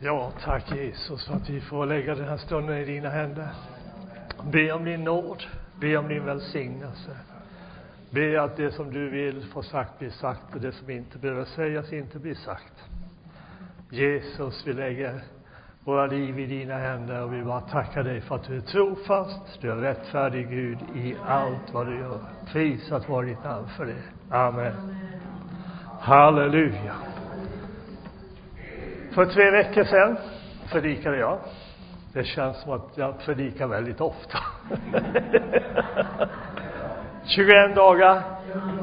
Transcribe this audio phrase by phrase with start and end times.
[0.00, 3.48] Ja, tack Jesus för att vi får lägga den här stunden i dina händer.
[4.52, 5.42] Be om din nåd,
[5.80, 7.16] be om din välsignelse.
[8.10, 11.44] Be att det som du vill få sagt blir sagt och det som inte behöver
[11.44, 12.72] sägas inte blir sagt.
[13.90, 15.20] Jesus, vi lägger
[15.84, 19.60] våra liv i dina händer och vi bara tackar dig för att du är trofast,
[19.60, 22.20] du är rättfärdig Gud i allt vad du gör.
[22.52, 24.02] Prisat vare ditt namn för det.
[24.30, 24.96] Amen.
[26.00, 27.07] Halleluja.
[29.18, 30.16] För tre veckor sedan
[30.70, 31.38] predikade jag.
[32.12, 34.38] Det känns som att jag predikar väldigt ofta.
[37.24, 38.22] 21 dagar,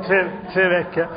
[0.08, 1.08] tre, tre veckor.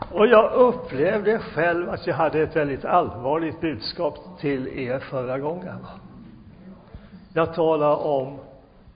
[0.12, 5.86] Och jag upplevde själv att jag hade ett väldigt allvarligt budskap till er förra gången.
[7.32, 8.38] Jag talar om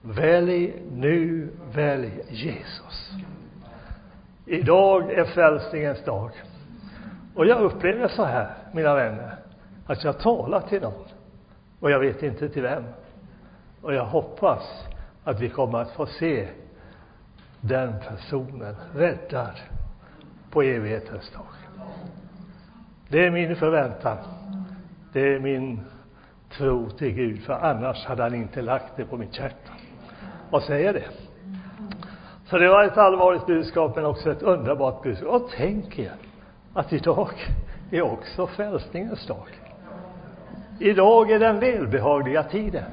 [0.01, 3.11] Välj nu, välj Jesus.
[4.45, 6.31] Idag är frälsningens dag.
[7.37, 9.35] Och jag upplever så här, mina vänner,
[9.85, 11.05] att jag talar till någon.
[11.79, 12.83] Och jag vet inte till vem.
[13.81, 14.87] Och jag hoppas
[15.23, 16.47] att vi kommer att få se
[17.61, 19.59] den personen räddad
[20.51, 21.45] på evighetens dag.
[23.09, 24.17] Det är min förväntan.
[25.13, 25.79] Det är min
[26.57, 29.71] tro till Gud, för annars hade han inte lagt det på mitt hjärta.
[30.51, 31.05] Och säger det.
[32.45, 35.29] Så det var ett allvarligt budskap, men också ett underbart budskap.
[35.29, 36.13] Och tänk er
[36.77, 37.29] att idag
[37.91, 39.47] är också frälsningens dag.
[40.79, 42.91] Idag är den välbehagliga tiden.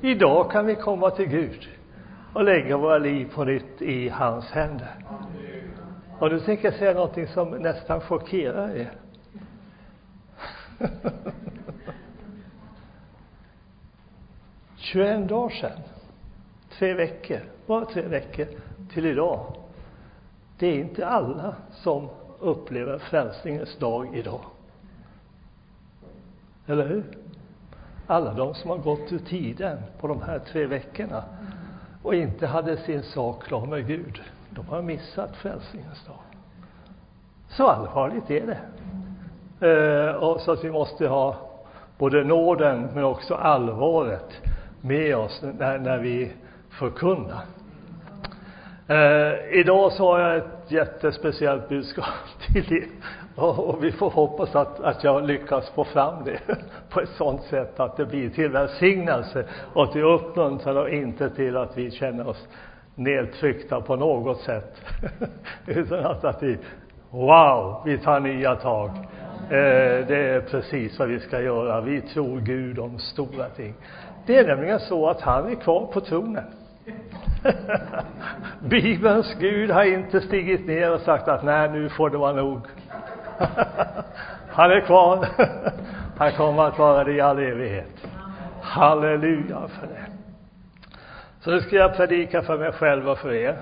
[0.00, 1.68] Idag kan vi komma till Gud
[2.34, 4.94] och lägga våra liv på nytt i hans händer.
[6.18, 8.92] Och nu tänker jag säga någonting som nästan chockerar er.
[14.76, 15.80] 21 dagar sedan,
[16.78, 18.46] tre veckor, bara tre veckor
[18.92, 19.56] till idag.
[20.58, 22.08] Det är inte alla som
[22.40, 24.40] upplever frälsningens dag idag.
[26.66, 27.04] Eller hur?
[28.06, 31.24] Alla de som har gått ur tiden på de här tre veckorna
[32.02, 36.20] och inte hade sin sak klar med Gud, de har missat frälsningens dag.
[37.48, 38.58] Så allvarligt är det.
[39.60, 41.36] Eh, och så att vi måste ha
[41.98, 44.40] både nåden men också allvaret
[44.80, 46.32] med oss när, när vi
[46.68, 47.44] förkunnar.
[48.88, 52.04] Eh, idag så har jag ett jättespeciellt budskap
[52.52, 52.86] till er.
[53.36, 56.40] Och, och vi får hoppas att, att jag lyckas få fram det
[56.90, 61.56] på ett sådant sätt att det blir till välsignelse och till uppmuntran och inte till
[61.56, 62.48] att vi känner oss
[62.94, 64.82] nedtryckta på något sätt.
[65.66, 66.58] Utan att, att vi,
[67.10, 68.90] wow, vi tar nya tag.
[69.50, 71.80] Eh, det är precis vad vi ska göra.
[71.80, 73.74] Vi tror Gud om stora ting.
[74.26, 76.44] Det är nämligen så att han är kvar på tronen.
[78.60, 82.60] Bibelns Gud har inte stigit ner och sagt att nej, nu får det vara nog.
[84.48, 85.28] Han är kvar.
[86.16, 88.06] Han kommer att vara det i all evighet.
[88.62, 90.06] Halleluja för det.
[91.40, 93.56] Så nu ska jag predika för mig själv och för er.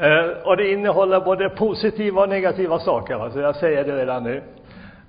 [0.00, 4.42] Eh, och det innehåller både positiva och negativa saker, så jag säger det redan nu.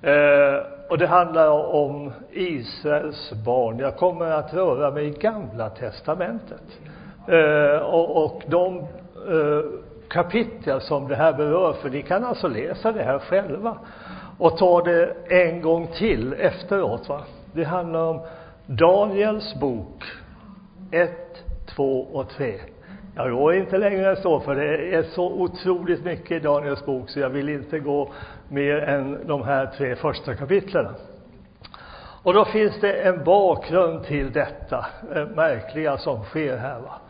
[0.02, 3.78] Eh, och det handlar om Israels barn.
[3.78, 6.62] Jag kommer att röra mig i Gamla testamentet.
[7.28, 8.84] Eh, och, och de eh,
[10.08, 13.78] kapitel som det här berör, för ni kan alltså läsa det här själva
[14.38, 17.08] och ta det en gång till efteråt.
[17.08, 17.20] Va?
[17.52, 18.20] Det handlar om
[18.66, 20.04] Daniels bok
[20.90, 21.10] 1,
[21.76, 22.60] 2 och 3.
[23.16, 27.10] Jag går inte längre än så, för det är så otroligt mycket i Daniels bok,
[27.10, 28.10] så jag vill inte gå
[28.50, 30.86] mer än de här tre första kapitlen.
[32.22, 36.80] Och då finns det en bakgrund till detta eh, märkliga som sker här.
[36.80, 37.00] Va?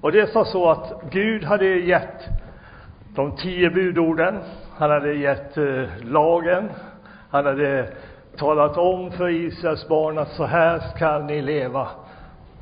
[0.00, 2.28] Och det är så att Gud hade gett
[3.14, 4.38] de tio budorden,
[4.76, 6.70] han hade gett eh, lagen,
[7.30, 7.88] han hade
[8.36, 11.88] talat om för Israels barn att så här ska ni leva.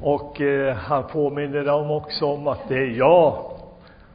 [0.00, 3.53] Och eh, han påminner dem också om att det är jag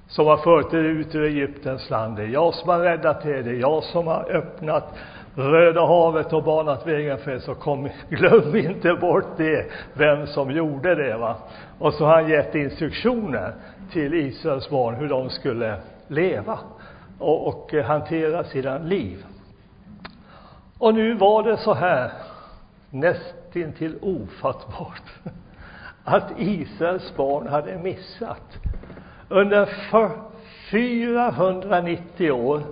[0.09, 2.17] som har fört er ut ur Egyptens land.
[2.17, 3.44] Det är jag som har räddat er.
[3.44, 4.95] Det är jag som har öppnat
[5.35, 7.39] Röda havet och banat vägen för er.
[7.39, 11.17] Så kom, glöm inte bort det, vem som gjorde det.
[11.17, 11.35] va.
[11.79, 13.53] Och så har han gett instruktioner
[13.91, 15.75] till Israels barn hur de skulle
[16.07, 16.59] leva
[17.19, 19.25] och, och hantera sina liv.
[20.79, 22.11] Och nu var det så här,
[22.89, 25.03] nästintill ofattbart
[26.03, 28.59] att Israels barn hade missat.
[29.29, 29.65] Under
[30.71, 32.63] 490 år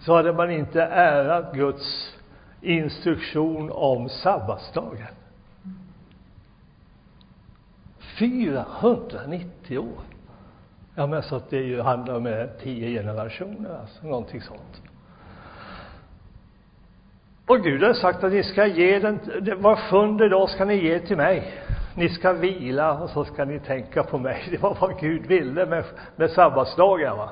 [0.00, 2.16] så hade man inte ärat Guds
[2.60, 5.06] instruktion om sabbatsdagen.
[8.18, 10.02] 490 år!
[10.94, 14.82] Ja, men så att det ju handlar om eh, tio generationer, alltså någonting sånt.
[17.46, 19.18] Och Gud har sagt att ni ska ge den,
[19.62, 21.52] var sjunde dag ska ni ge till mig.
[21.96, 24.44] Ni ska vila och så ska ni tänka på mig.
[24.50, 25.84] Det var vad Gud ville med,
[26.16, 27.16] med sabbatsdagar.
[27.16, 27.30] Va?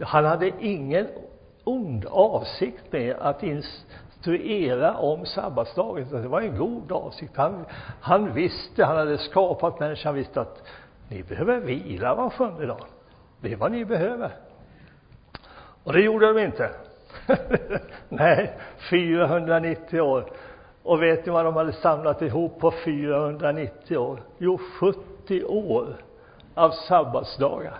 [0.00, 1.08] Han hade ingen
[1.64, 6.22] ond avsikt med att instruera om sabbatsdagen.
[6.22, 7.36] Det var en god avsikt.
[7.36, 7.64] Han,
[8.00, 10.62] han visste, han hade skapat människan, visste att
[11.08, 12.84] ni behöver vila var sjunde dag.
[13.40, 14.30] Det är vad ni behöver.
[15.84, 16.70] Och det gjorde de inte.
[18.08, 18.58] Nej,
[18.90, 20.30] 490 år.
[20.82, 24.22] Och vet ni vad de hade samlat ihop på 490 år?
[24.38, 25.96] Jo, 70 år
[26.54, 27.78] av sabbatsdagar.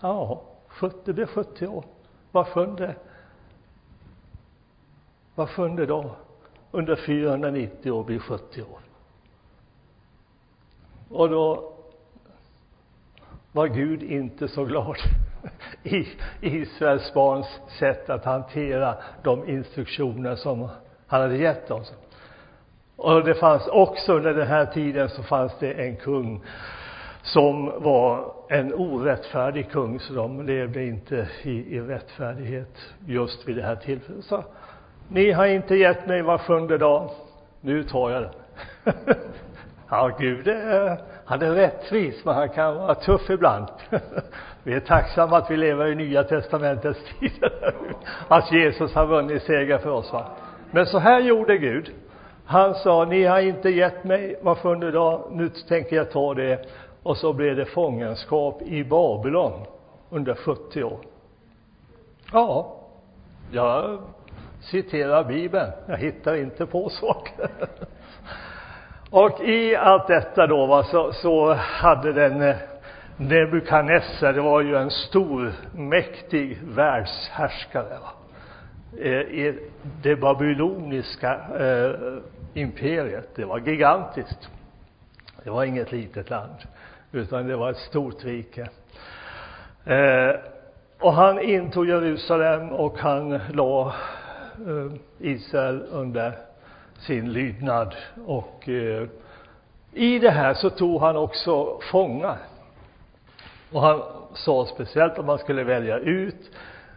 [0.00, 1.84] Ja, 70, det blir 70 år.
[2.32, 2.94] Var sjunde,
[5.34, 6.10] var sjunde dag
[6.70, 8.80] under 490 år blir 70 år.
[11.10, 11.72] Och då
[13.52, 14.96] var Gud inte så glad
[15.82, 16.06] i
[16.40, 17.46] Israels barns
[17.78, 20.68] sätt att hantera de instruktioner som
[21.06, 21.92] han hade gett oss.
[22.96, 26.44] Och det fanns också under den här tiden så fanns det en kung
[27.22, 32.76] som var en orättfärdig kung, så de levde inte i, i rättfärdighet
[33.06, 34.24] just vid det här tillfället.
[34.24, 34.44] Så,
[35.08, 37.10] ni har inte gett mig var sjunde dag,
[37.60, 38.32] nu tar jag den.
[39.90, 43.66] ja, Gud är, han är rättvis, men han kan vara tuff ibland.
[44.62, 47.44] vi är tacksamma att vi lever i Nya Testamentets tid,
[48.28, 50.12] att Jesus har vunnit seger för oss.
[50.12, 50.26] Va?
[50.76, 51.92] Men så här gjorde Gud.
[52.46, 56.66] Han sa, ni har inte gett mig vad sjunde dag, nu tänker jag ta det.
[57.02, 59.66] Och så blev det fångenskap i Babylon
[60.10, 60.98] under 70 år.
[62.32, 62.76] Ja,
[63.52, 63.98] jag
[64.60, 65.72] citerar Bibeln.
[65.88, 67.48] Jag hittar inte på saker.
[69.10, 72.56] Och i allt detta då va, så, så hade den eh,
[73.16, 77.98] Nebukadnessar, det var ju en stor, mäktig världshärskare.
[78.02, 78.15] Va?
[78.98, 79.54] Eh,
[80.02, 82.18] det babyloniska eh,
[82.54, 84.48] imperiet, det var gigantiskt.
[85.44, 86.56] Det var inget litet land,
[87.12, 88.68] utan det var ett stort rike.
[89.84, 90.34] Eh,
[90.98, 93.94] och han intog Jerusalem och han la
[94.66, 96.32] eh, Israel under
[96.98, 97.94] sin lydnad.
[98.26, 99.08] Och eh,
[99.92, 102.38] i det här så tog han också fångar.
[103.72, 104.02] Och han
[104.34, 106.50] sa speciellt att man skulle välja ut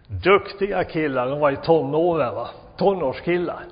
[0.10, 2.48] duktiga killar, de var i tonåren, va?
[2.78, 3.64] tonårskillar,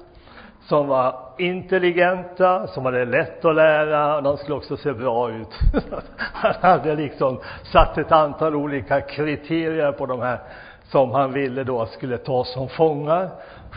[0.61, 5.59] som var intelligenta, som hade lätt att lära, och de skulle också se bra ut.
[6.17, 10.39] han hade liksom satt ett antal olika kriterier på de här
[10.83, 13.29] som han ville då skulle tas som fångar,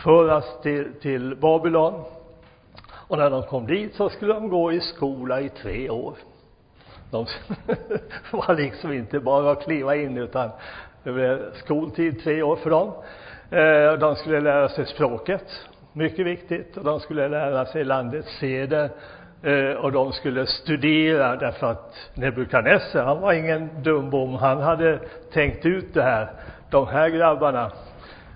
[0.03, 2.03] föras till, till Babylon.
[2.91, 6.13] Och när de kom dit så skulle de gå i skola i tre år.
[7.11, 7.25] De
[8.31, 10.49] var liksom inte bara att kliva in utan
[11.03, 12.91] det blev skoltid tre år för dem.
[13.51, 15.45] Eh, de skulle lära sig språket,
[15.93, 18.89] mycket viktigt, och de skulle lära sig landets seder
[19.43, 24.99] eh, och de skulle studera därför att Nebukadnessar, han var ingen dumbom, han hade
[25.33, 26.31] tänkt ut det här.
[26.69, 27.71] De här grabbarna,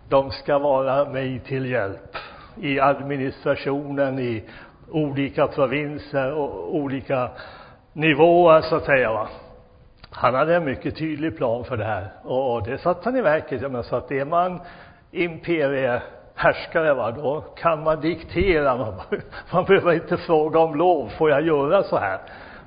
[0.09, 2.17] de ska vara mig till hjälp
[2.61, 4.43] i administrationen i
[4.91, 7.29] olika provinser och olika
[7.93, 9.11] nivåer så att säga.
[9.11, 9.27] Va?
[10.17, 13.61] Han hade en mycket tydlig plan för det här och det satte han i verket.
[13.61, 14.61] Jag menar, så att är man
[15.11, 18.77] imperiehärskare, va, då kan man diktera.
[18.77, 18.93] Man,
[19.51, 22.19] man behöver inte fråga om lov, får jag göra så här?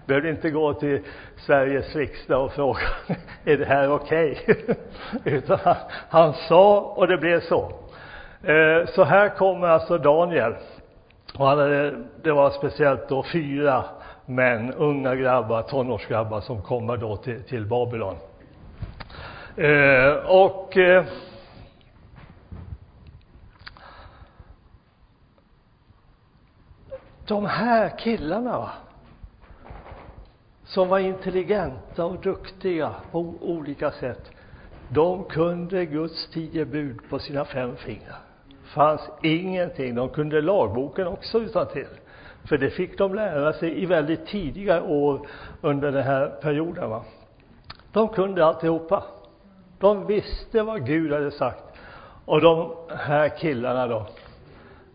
[0.06, 1.00] Behöver inte gå till
[1.36, 2.80] Sveriges riksdag och fråga,
[3.44, 4.38] är det här okej?
[4.42, 4.74] Okay?
[5.34, 5.76] Utan han,
[6.08, 7.72] han sa och det blev så.
[8.42, 10.54] Eh, så här kommer alltså Daniel.
[11.38, 13.84] Och han hade, det var speciellt då fyra
[14.28, 18.16] män, unga grabbar, tonårsgrabbar som kommer då till, till Babylon.
[19.56, 21.04] Eh, och eh,
[27.26, 28.70] de här killarna va,
[30.64, 34.30] som var intelligenta och duktiga på olika sätt,
[34.88, 38.18] de kunde Guds tio bud på sina fem fingrar.
[38.64, 39.94] fanns ingenting.
[39.94, 41.88] De kunde lagboken också utan till.
[42.48, 45.26] För det fick de lära sig i väldigt tidiga år
[45.60, 46.90] under den här perioden.
[46.90, 47.02] Va?
[47.92, 49.04] De kunde alltihopa.
[49.78, 51.64] De visste vad Gud hade sagt.
[52.24, 54.06] Och de här killarna då,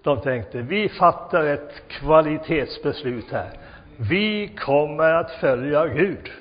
[0.03, 3.49] de tänkte, vi fattar ett kvalitetsbeslut här.
[3.97, 6.31] Vi kommer att följa Gud.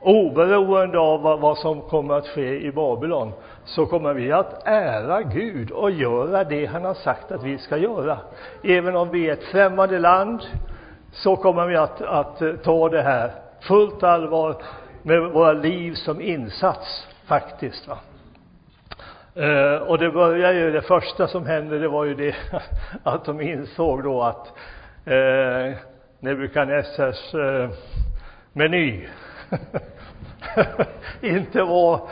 [0.00, 3.32] Oberoende av vad, vad som kommer att ske i Babylon
[3.68, 7.76] så kommer vi att ära Gud och göra det han har sagt att vi ska
[7.76, 8.18] göra.
[8.62, 10.40] Även om vi är ett främmande land
[11.12, 14.62] så kommer vi att, att eh, ta det här fullt allvar
[15.02, 17.88] med våra liv som insats faktiskt.
[17.88, 17.98] Va?
[19.34, 22.34] Eh, och det började ju, det första som hände det var ju det
[23.02, 24.52] att de insåg då att
[25.04, 25.76] eh,
[26.20, 27.70] Nebukadnessars eh,
[28.52, 29.08] meny
[31.20, 32.08] inte var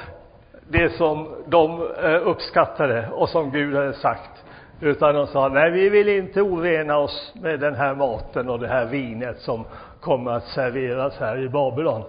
[0.69, 4.45] det som de eh, uppskattade och som Gud hade sagt.
[4.81, 8.69] Utan de sa, nej vi vill inte orena oss med den här maten och det
[8.69, 9.65] här vinet som
[10.01, 12.03] kommer att serveras här i Babylon.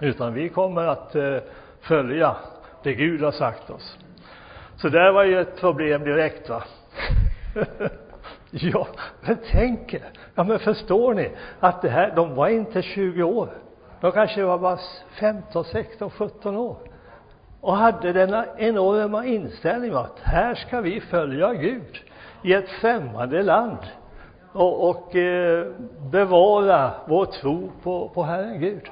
[0.00, 1.36] Utan vi kommer att eh,
[1.80, 2.36] följa
[2.82, 3.98] det Gud har sagt oss.
[4.76, 6.62] Så där var ju ett problem direkt va.
[8.50, 8.86] ja,
[9.20, 13.48] men tänk er, ja men förstår ni att det här, de var inte 20 år.
[14.00, 14.78] De kanske var bara
[15.20, 16.76] 15, 16, 17 år.
[17.60, 21.98] Och hade denna enorma inställning att här ska vi följa Gud
[22.42, 23.78] i ett främmande land
[24.52, 25.66] och, och eh,
[26.10, 28.90] bevara vår tro på, på Herren Gud.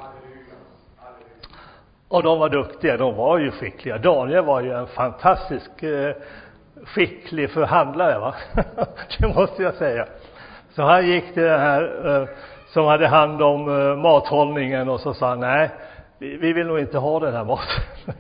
[2.09, 3.99] Och de var duktiga, de var ju skickliga.
[3.99, 6.15] Daniel var ju en fantastisk eh,
[6.85, 8.35] skicklig förhandlare, va?
[9.19, 10.07] det måste jag säga.
[10.71, 12.29] Så han gick till den här eh,
[12.69, 15.71] som hade hand om eh, mathållningen och så sa han, nej,
[16.19, 17.83] vi, vi vill nog inte ha den här maten.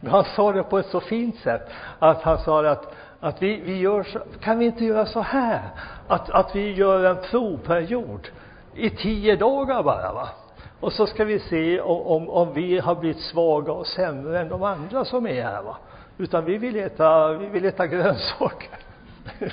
[0.00, 3.60] Men han sa det på ett så fint sätt att han sa att, att vi,
[3.60, 5.60] vi gör så, kan vi inte göra så här?
[6.08, 8.28] Att, att vi gör en provperiod
[8.74, 10.28] i tio dagar bara, va?
[10.80, 14.48] Och så ska vi se om, om, om vi har blivit svaga och sämre än
[14.48, 15.76] de andra som är här, va?
[16.18, 18.70] Utan vi vill äta, vi vill äta grönsaker.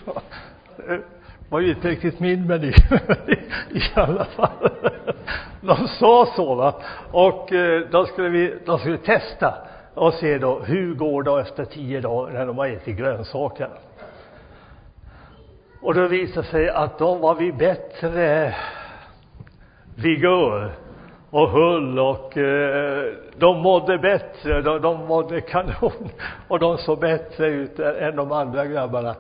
[1.50, 2.68] Det var ju inte riktigt min meny
[3.70, 4.70] i alla fall.
[5.62, 6.74] De sa så va.
[7.12, 9.54] Och eh, då skulle vi, då skulle vi testa
[9.98, 13.70] och se då hur går det efter tio dagar när de har ätit grönsaker.
[15.82, 18.56] Och då visade sig att de var vid bättre
[19.96, 20.72] vigör
[21.30, 26.10] och hull och eh, de mådde bättre, de, de mådde kanon
[26.48, 29.16] och de såg bättre ut än de andra grabbarna.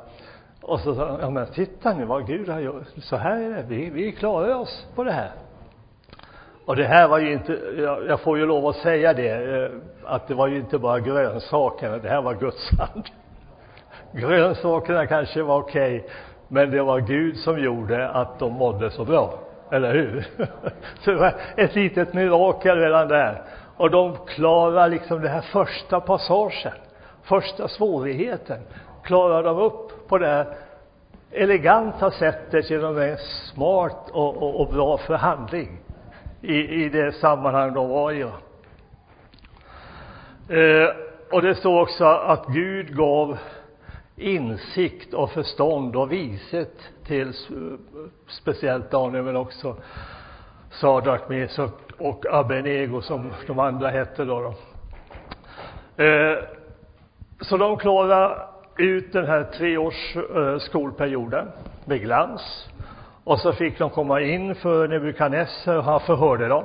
[0.61, 3.49] Och så sa de, ja men titta nu vad Gud har gjort, så här är
[3.49, 5.31] det, vi, vi klarar oss på det här.
[6.67, 9.71] Och det här var ju inte, jag, jag får ju lov att säga det, eh,
[10.05, 13.03] att det var ju inte bara grönsakerna, det här var Guds hand.
[14.11, 16.09] Grönsakerna kanske var okej, okay,
[16.47, 19.39] men det var Gud som gjorde att de mådde så bra.
[19.71, 20.27] Eller hur?
[20.99, 23.41] Så det var ett litet mirakel redan där.
[23.77, 26.73] Och de klarar liksom den här första passagen,
[27.23, 28.59] första svårigheten,
[29.03, 30.47] klarar de upp på det här
[31.31, 35.79] eleganta sättet genom en smart och, och, och bra förhandling
[36.41, 38.21] i, i det sammanhang de var i.
[38.21, 38.29] Eh,
[41.31, 43.37] och det står också att Gud gav
[44.15, 47.33] insikt och förstånd och vishet till
[48.27, 49.75] speciellt Daniel men också
[50.71, 54.41] Sadrak, Mesuk och Abenego som de andra hette då.
[54.41, 54.53] då.
[56.03, 56.37] Eh,
[57.41, 58.37] så de klarade
[58.77, 61.47] ut den här treårs eh, skolperioden
[61.85, 62.69] med glans.
[63.27, 66.63] Och så fick de komma in för Nebukadnessar och han förhörde dem.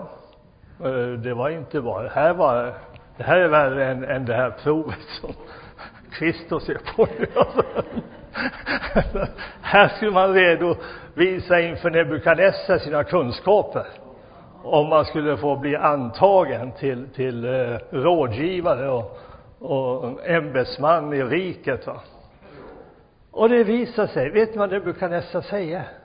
[0.85, 2.75] Eh, det var inte bara, det här var,
[3.16, 5.31] det här är värre än, än det här provet som
[6.12, 7.26] Kristus är på nu.
[9.62, 13.87] här skulle man redovisa inför Nebukadnessar sina kunskaper.
[14.62, 19.19] Om man skulle få bli antagen till, till eh, rådgivare och,
[19.59, 21.87] och ämbetsman i riket.
[21.87, 22.00] Va?
[23.31, 26.01] Och det visar sig, vet ni vad Nebukadnessar säger?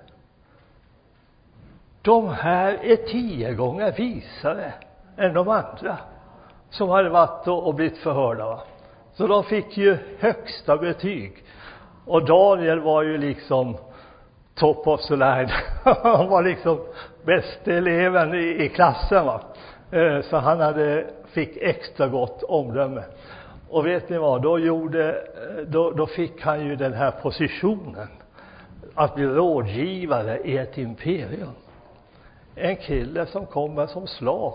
[2.08, 4.74] De här är tio gånger visare
[5.18, 5.98] än de andra
[6.70, 8.46] som hade varit och, blivit förhörda.
[8.46, 8.60] Va?
[9.14, 11.44] Så de fick ju högsta betyg.
[12.06, 13.78] Och Daniel var ju liksom
[14.56, 15.50] top of the line.
[15.84, 16.80] Han var liksom
[17.26, 19.26] bästa eleven i, i klassen.
[19.26, 19.42] Va?
[19.92, 23.04] Eh, så han hade, fick extra gott omdöme.
[23.70, 28.08] Och vet ni vad, då, gjorde, eh, då, då fick han ju den här positionen
[28.96, 31.54] att bli rådgivare i ett imperium.
[32.60, 34.54] En kille som kommer som slav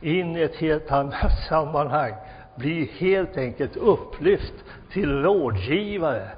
[0.00, 2.14] in i ett helt annat sammanhang
[2.56, 4.54] blir helt enkelt upplyft
[4.92, 6.28] till rådgivare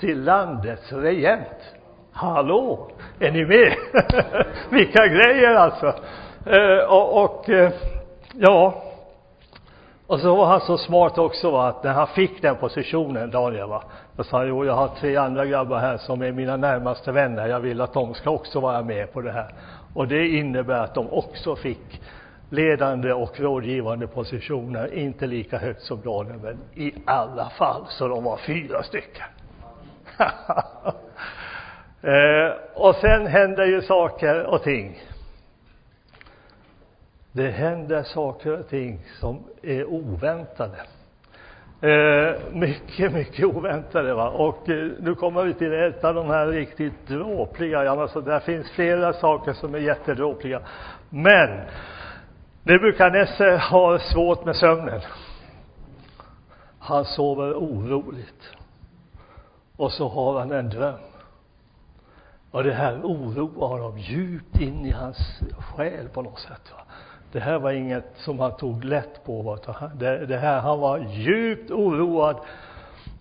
[0.00, 1.74] till landets regent.
[2.12, 3.74] Hallå, är ni med?
[4.70, 5.86] Vilka grejer alltså!
[6.46, 7.72] Eh, och, och eh,
[8.34, 8.82] ja,
[10.08, 13.68] och så var han så smart också va, att när han fick den positionen, Daniel,
[13.68, 13.82] va,
[14.16, 17.46] då sa han, jo, jag har tre andra grabbar här som är mina närmaste vänner,
[17.46, 19.54] jag vill att de ska också vara med på det här.
[19.94, 22.00] Och det innebär att de också fick
[22.50, 28.24] ledande och rådgivande positioner, inte lika högt som Daniel, men i alla fall så de
[28.24, 29.26] var fyra stycken.
[32.02, 35.02] eh, och sen händer ju saker och ting.
[37.32, 40.76] Det händer saker och ting som är oväntade.
[41.80, 44.28] Eh, mycket, mycket oväntade va.
[44.28, 47.90] Och eh, nu kommer vi till ett av de här riktigt dråpliga.
[47.90, 50.60] Alltså, där finns flera saker som är jättedråpliga.
[51.10, 51.60] Men
[52.62, 55.00] Nebukadnessar har svårt med sömnen.
[56.78, 58.56] Han sover oroligt.
[59.76, 61.00] Och så har han en dröm.
[62.50, 66.72] Och det här oroar honom djupt in i hans själ på något sätt.
[66.72, 66.82] Va?
[67.32, 69.58] Det här var inget som han tog lätt på.
[69.94, 72.36] Det, det här, han var djupt oroad.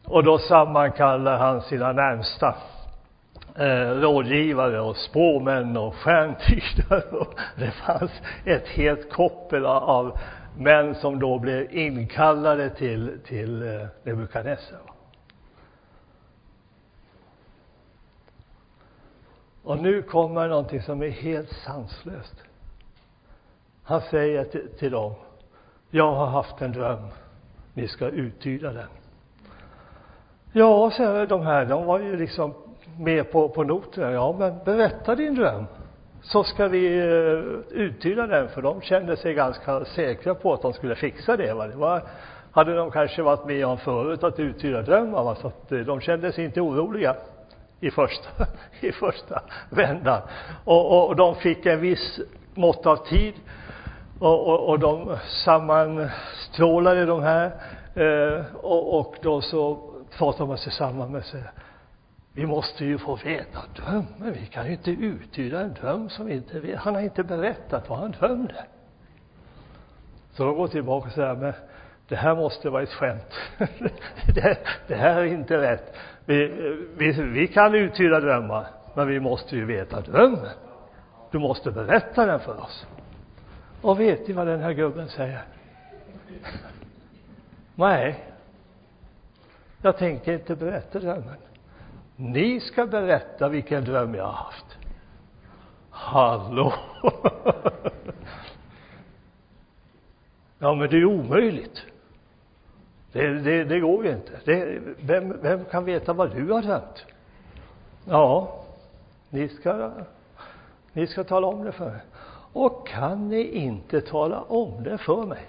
[0.05, 2.55] Och då sammankallar han sina närmsta
[3.55, 7.25] eh, rådgivare och spåmän och stjärntydare.
[7.55, 8.11] Det fanns
[8.45, 10.19] ett helt koppel av
[10.57, 14.79] män som då blev inkallade till, till eh, Nebukadnessar.
[19.63, 22.46] Och nu kommer någonting som är helt sanslöst.
[23.87, 25.13] Han säger till, till dem,
[25.89, 27.07] jag har haft en dröm,
[27.73, 28.87] ni ska uttyda den.
[30.51, 32.53] Ja, säger de här, de var ju liksom
[32.99, 34.11] med på, på noterna.
[34.11, 35.65] Ja, men berätta din dröm,
[36.21, 40.61] så ska vi eh, uh, uttyda den, för de kände sig ganska säkra på att
[40.61, 41.53] de skulle fixa det.
[41.53, 41.67] Va?
[41.67, 42.03] Det var,
[42.51, 45.35] hade de kanske varit med om förut, att uttyda drömmar, va?
[45.35, 47.15] så att uh, de kände sig inte oroliga
[47.79, 48.29] i första,
[48.79, 50.21] i första vändan.
[50.65, 52.19] Och, och, och de fick en viss
[52.55, 53.33] mått av tid
[54.19, 57.51] och, och, och de sammanstrålade de här
[57.95, 59.79] eh, och, och då så
[60.17, 61.43] pratade man sig samman med sig.
[62.33, 64.33] Vi måste ju få veta drömmen.
[64.33, 66.79] Vi kan ju inte uttyda en dröm som vi inte vet.
[66.79, 68.65] Han har inte berättat vad han drömde.
[70.33, 71.53] Så de går tillbaka och säger, men
[72.07, 73.33] det här måste vara ett skämt.
[74.35, 74.57] det,
[74.87, 75.95] det här är inte rätt.
[76.25, 76.47] Vi,
[76.97, 80.49] vi, vi kan uttyda drömmar, men vi måste ju veta drömmen.
[81.31, 82.85] Du måste berätta den för oss.
[83.81, 85.45] Och vet ni vad den här gubben säger?
[87.75, 88.23] Nej,
[89.81, 91.37] jag tänker inte berätta drömmen.
[92.15, 94.77] Ni ska berätta vilken dröm jag har haft.
[95.89, 96.73] Hallå!
[100.59, 101.85] ja, men det är omöjligt.
[103.11, 104.39] Det, det, det går ju inte.
[104.45, 107.05] Det, vem, vem kan veta vad du har drömt?
[108.05, 108.63] Ja,
[109.29, 109.91] ni ska,
[110.93, 112.01] ni ska tala om det för mig.
[112.57, 115.45] Och kan ni inte tala om det för mig,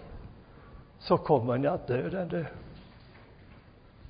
[0.99, 2.45] så kommer ni att dö den dö.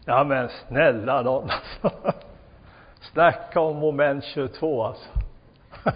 [0.04, 2.12] Ja, men snälla nån alltså.
[3.00, 5.10] Snacka om moment 22 alltså.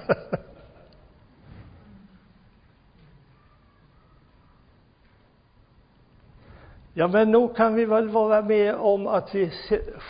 [6.95, 9.53] Ja, men nog kan vi väl vara med om att vi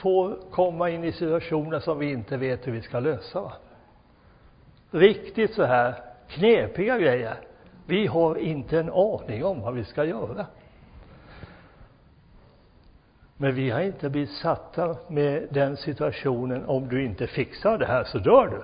[0.02, 3.40] får komma in i situationer som vi inte vet hur vi ska lösa.
[3.40, 3.52] Va?
[4.90, 7.34] Riktigt så här knepiga grejer.
[7.86, 10.46] Vi har inte en aning om vad vi ska göra.
[13.36, 18.04] Men vi har inte blivit satta med den situationen, om du inte fixar det här
[18.04, 18.62] så dör du.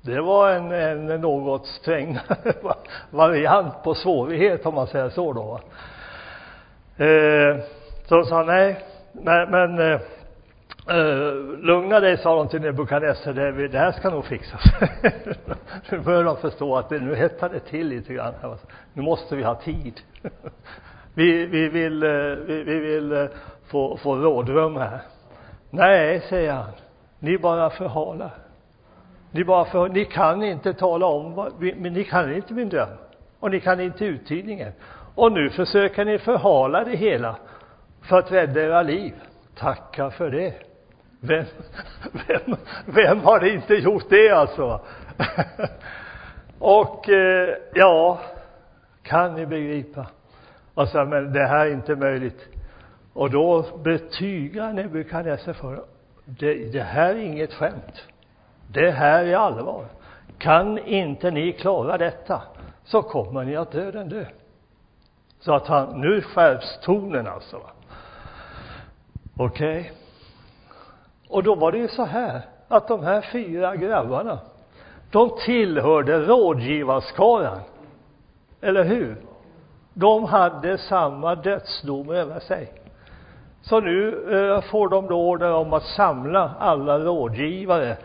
[0.00, 2.52] Det var en, en något strängare
[3.10, 5.60] variant på svårighet, om man säger så då.
[7.04, 7.56] Eh,
[8.08, 10.00] så sa nej, men, men
[10.90, 14.62] Uh, lugna dig, sa de till Nebukadnessar, det, det här ska nog fixas.
[15.90, 18.34] nu börjar de förstå att det, nu hettar det till lite grann.
[18.92, 20.00] Nu måste vi ha tid.
[21.14, 22.10] vi, vi vill, eh,
[22.46, 23.26] vi, vi vill eh,
[23.66, 25.00] få, få rådrum här.
[25.70, 26.70] Nej, säger han,
[27.18, 28.34] ni bara förhalar.
[29.30, 32.88] Ni bara för, ni kan inte tala om vad, men ni kan inte min dröm.
[33.40, 34.72] Och ni kan inte uttydningen.
[35.14, 37.36] Och nu försöker ni förhala det hela
[38.02, 39.14] för att rädda era liv.
[39.54, 40.54] Tacka för det.
[41.26, 41.44] Vem,
[42.12, 44.80] vem, vem har inte gjort det alltså?
[46.58, 48.20] och eh, ja,
[49.02, 50.06] kan ni begripa?
[50.74, 52.48] Och Alltså, men det här är inte möjligt.
[53.12, 55.84] Och då betygar Nebukadnessar för
[56.24, 58.02] det, det här är inget skämt.
[58.68, 59.84] Det här är allvar.
[60.38, 62.42] Kan inte ni klara detta
[62.84, 64.24] så kommer ni att döden dö.
[65.40, 67.60] Så att han, nu skärps tonen alltså.
[69.36, 69.80] Okej?
[69.80, 70.05] Okay.
[71.28, 74.38] Och då var det ju så här att de här fyra grabbarna,
[75.10, 77.60] de tillhörde rådgivarskaran.
[78.60, 79.16] Eller hur?
[79.94, 82.72] De hade samma dödsdom över sig.
[83.62, 87.96] Så nu eh, får de då order om att samla alla rådgivare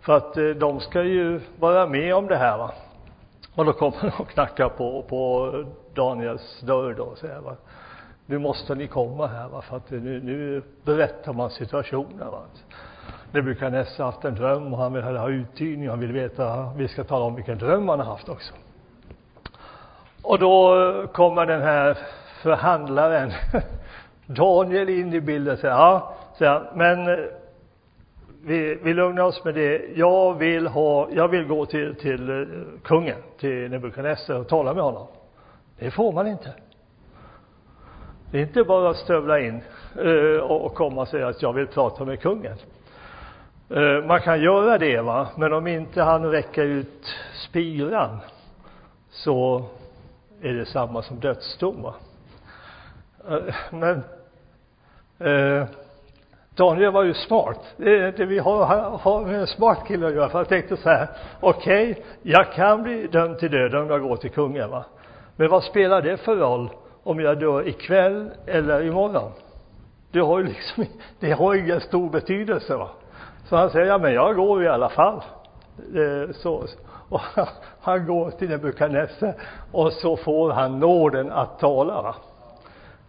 [0.00, 2.72] för att eh, de ska ju vara med om det här va.
[3.54, 5.52] Och då kommer de och knackar på, på
[5.94, 7.56] Daniels dörr då och säger va,
[8.30, 12.42] nu måste ni komma här va, för att nu, nu berättar man situationen va.
[13.32, 17.24] Nebukadnessar haft en dröm och han vill ha uttydning, han vill veta, vi ska tala
[17.24, 18.54] om vilken dröm han har haft också.
[20.22, 20.74] Och då
[21.12, 21.98] kommer den här
[22.42, 23.32] förhandlaren
[24.26, 27.28] Daniel in i bilden säger ja, säger men
[28.44, 29.82] vi, vi lugnar oss med det.
[29.94, 32.46] Jag vill ha, jag vill gå till, till eh,
[32.84, 35.06] kungen, till Nebukadnessar och tala med honom.
[35.78, 36.54] Det får man inte.
[38.30, 39.60] Det är inte bara att stövla in
[39.96, 42.56] eh, och komma och säga att jag vill prata med kungen.
[43.70, 47.06] Eh, man kan göra det, va, men om inte han räcker ut
[47.48, 48.18] spiran
[49.10, 49.64] så
[50.42, 51.82] är det samma som dödsdom.
[51.82, 51.94] Va?
[53.28, 54.02] Eh, men
[55.18, 55.66] eh,
[56.54, 57.74] Daniel var ju smart.
[57.76, 58.64] Det, det vi har,
[58.98, 60.28] har med en smart kille att göra.
[60.28, 61.08] För jag tänkte så här,
[61.40, 64.70] okej, okay, jag kan bli dömd till döden om jag går till kungen.
[64.70, 64.84] Va?
[65.36, 66.70] Men vad spelar det för roll
[67.08, 69.32] om jag dör ikväll eller imorgon?
[70.10, 70.84] Det har ju liksom,
[71.20, 72.76] det har ingen stor betydelse.
[72.76, 72.88] Va?
[73.44, 75.22] Så han säger, ja men jag går i alla fall.
[75.78, 76.64] Eh, så,
[77.08, 77.20] och
[77.80, 79.34] han går till Nebukadnessar
[79.72, 82.02] och så får han nåden att tala.
[82.02, 82.14] Va?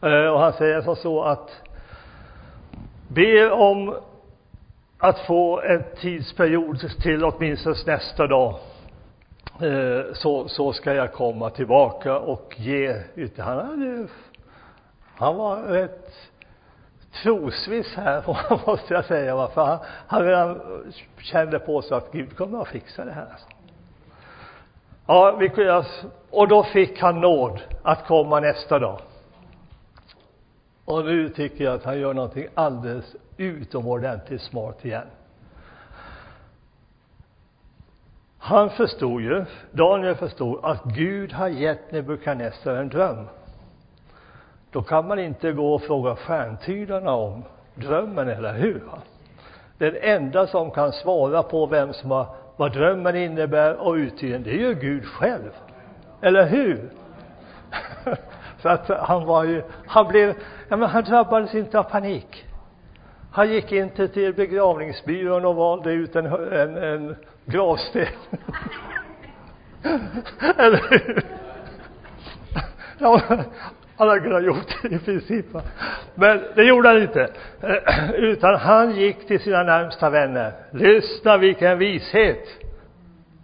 [0.09, 1.61] Eh, och han säger så, så att
[3.07, 3.95] be om
[4.97, 8.55] att få en tidsperiod till åtminstone nästa dag
[9.61, 13.01] Eh, så, så ska jag komma tillbaka och ge.
[13.37, 14.07] Han, hade,
[15.15, 16.13] han var rätt
[17.23, 18.23] trosviss här,
[18.67, 19.35] måste jag säga.
[19.35, 19.49] Va?
[19.53, 20.61] För han, han redan
[21.17, 23.27] kände på sig att Gud kommer att fixa det här.
[25.07, 25.51] Ja, vi,
[26.31, 28.99] och då fick han nåd att komma nästa dag.
[30.85, 35.07] Och nu tycker jag att han gör någonting alldeles utomordentligt smart igen.
[38.49, 43.27] Han förstod ju, Daniel förstod, att Gud har gett Nebukadnessar en dröm.
[44.71, 47.43] Då kan man inte gå och fråga stjärntydarna om
[47.75, 48.83] drömmen, eller hur?
[49.77, 54.51] Den enda som kan svara på vem som har, vad drömmen innebär och uttydningen, det
[54.51, 55.51] är ju Gud själv.
[56.21, 56.89] Eller hur?
[58.57, 60.35] För att han var ju, han blev,
[60.69, 62.48] ja men han drabbades inte av panik.
[63.31, 67.15] Han gick inte till begravningsbyrån och valde ut en, en, en
[67.45, 68.07] gravsten.
[70.57, 71.23] Eller hur?
[72.99, 73.21] Ja,
[73.97, 75.45] han hade kunnat gjort det i princip.
[76.15, 77.29] Men det gjorde han inte.
[78.13, 80.53] Utan han gick till sina närmsta vänner.
[80.71, 82.45] Lyssna vilken vishet!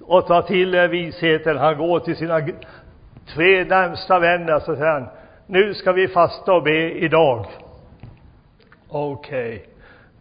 [0.02, 1.58] Och ta till er visheten.
[1.58, 2.42] Han går till sina
[3.34, 5.08] tre närmsta vänner så säger han,
[5.48, 7.46] nu ska vi fasta och be idag.
[8.90, 9.56] Okej.
[9.56, 9.75] Okay.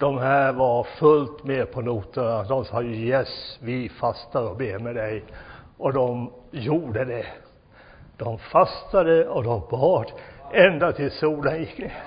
[0.04, 2.42] De här var fullt med på noterna.
[2.42, 5.24] De sa yes, vi fastar och ber med dig.
[5.78, 7.26] Och de gjorde det.
[8.16, 10.12] De fastade och de bad
[10.52, 12.02] ända till solen gick ner.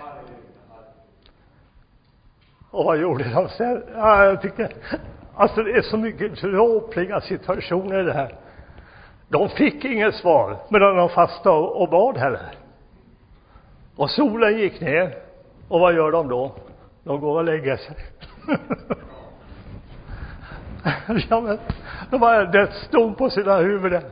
[2.72, 3.84] Och vad gjorde de sen?
[3.94, 4.74] Ja, jag tycker,
[5.36, 8.36] alltså det är så mycket dråpliga situationer i det här.
[9.28, 12.56] De fick inget svar, medan de fastade och bad heller.
[13.96, 15.16] Och solen gick ner.
[15.68, 16.52] Och vad gör de då?
[17.08, 17.96] De går och lägger sig.
[21.30, 21.60] ja, men
[22.12, 24.04] de har en dödsdom på sina huvuden.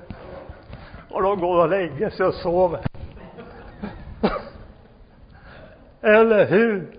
[1.10, 2.80] Och de går och lägger sig och sover.
[6.02, 6.98] Eller hur?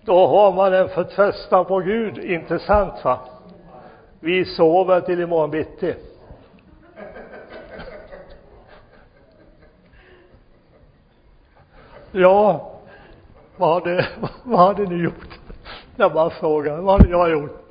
[0.00, 3.20] Då har man en förtröstan på Gud, inte sant va?
[4.20, 5.94] Vi sover till imorgon bitti.
[12.12, 12.69] Ja,
[13.60, 14.08] vad hade,
[14.44, 15.38] vad hade ni gjort?
[15.96, 17.62] Jag bara frågar, vad hade jag gjort?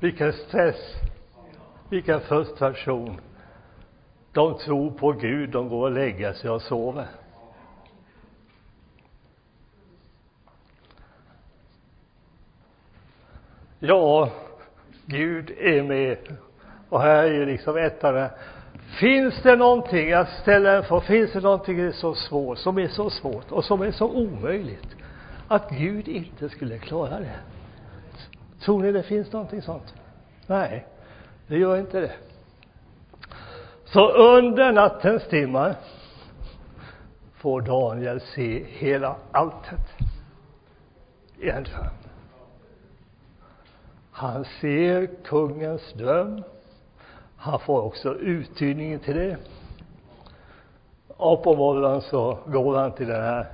[0.00, 0.94] Vilken stress,
[1.90, 3.20] vilken frustration.
[4.32, 7.06] De tror på Gud, de går och lägger sig och sover.
[13.78, 14.30] Ja,
[15.06, 16.18] Gud är med.
[16.88, 18.28] Och här är ju liksom ett av de
[19.00, 22.78] Finns det någonting, jag ställer en fråga, finns det någonting som är så svårt, som
[22.78, 24.96] är så svårt och som är så omöjligt
[25.48, 27.38] att Gud inte skulle klara det?
[28.60, 29.94] Tror ni det finns någonting sånt?
[30.46, 30.86] Nej,
[31.46, 32.12] det gör inte det.
[33.84, 35.74] Så under nattens timmar
[37.34, 39.88] får Daniel se hela alltet
[41.38, 41.94] i en dröm.
[44.10, 46.42] Han ser kungens dröm
[47.42, 49.36] han får också uttydningen till det.
[51.08, 53.46] Och på morgonen så går han till den här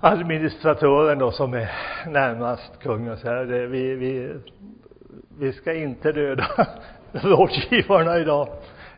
[0.00, 1.70] administratören då som är
[2.06, 4.34] närmast kungen och säger det, vi, vi,
[5.38, 6.46] vi ska inte döda
[7.12, 8.48] rådgivarna idag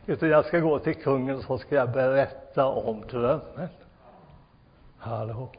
[0.05, 3.69] utan jag ska gå till kungen så ska jag berätta om drömmen.
[4.97, 5.51] Hallå?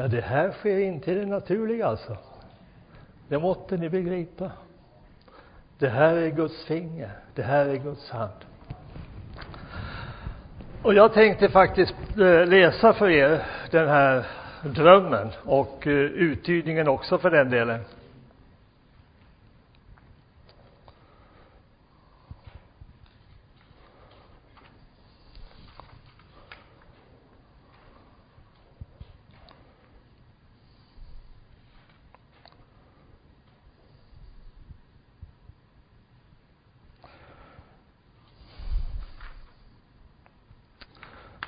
[0.00, 2.16] Ja, det här sker inte i det naturliga alltså.
[3.28, 4.50] Det måtte ni begripa.
[5.78, 7.10] Det här är Guds finger.
[7.34, 8.32] Det här är Guds hand.
[10.82, 14.26] Och jag tänkte faktiskt eh, läsa för er den här
[14.62, 17.80] drömmen och eh, uttydningen också för den delen.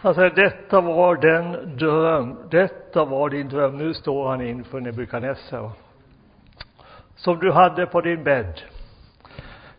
[0.03, 3.79] Han säger, detta var den dröm, detta var din dröm.
[3.79, 5.71] Nu står han inför Nebukadnessar.
[7.17, 8.61] Som du hade på din bädd.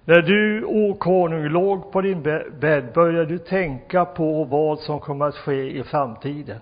[0.06, 2.22] När du, o konung, låg på din
[2.60, 6.60] bädd började du tänka på vad som kommer att ske i framtiden.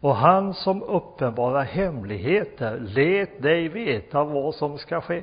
[0.00, 5.22] Och han som uppenbarar hemligheter lät dig veta vad som ska ske.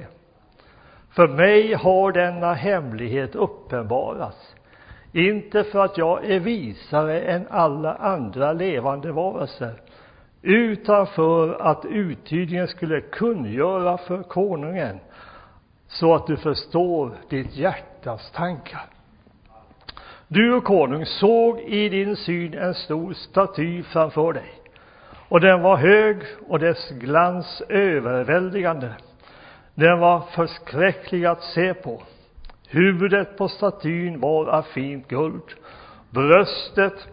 [1.10, 4.55] För mig har denna hemlighet uppenbarats
[5.16, 9.74] inte för att jag är visare än alla andra levande varelser,
[10.42, 15.00] utan för att uttydningen skulle kungöra för konungen,
[15.88, 18.86] så att du förstår ditt hjärtas tankar.
[20.28, 24.54] Du, och konung, såg i din syn en stor staty framför dig,
[25.30, 28.94] och den var hög och dess glans överväldigande.
[29.76, 32.02] Den var förskräcklig att se på
[32.76, 35.54] Huvudet på statyn var av fint guld,
[36.10, 37.08] bröstet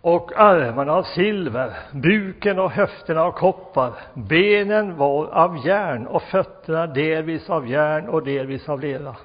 [0.00, 6.86] och armarna av silver, buken och höfterna av koppar, benen var av järn och fötterna
[6.86, 9.16] delvis av järn och delvis av lera.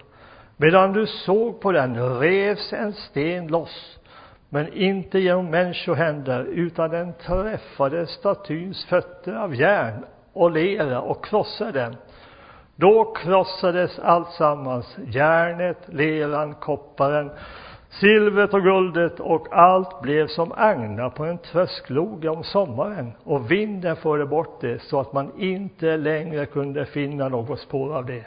[0.57, 3.99] Medan du såg på den revs en sten loss,
[4.49, 11.71] men inte genom människohänder, utan den träffade statyns fötter av järn och lera och krossade
[11.71, 11.95] den
[12.77, 17.31] då krossades alltsammans, järnet, leran, kopparen,
[17.89, 23.95] silvret och guldet och allt blev som agnar på en tröskloge om sommaren och vinden
[23.95, 28.25] förde bort det så att man inte längre kunde finna något spår av det.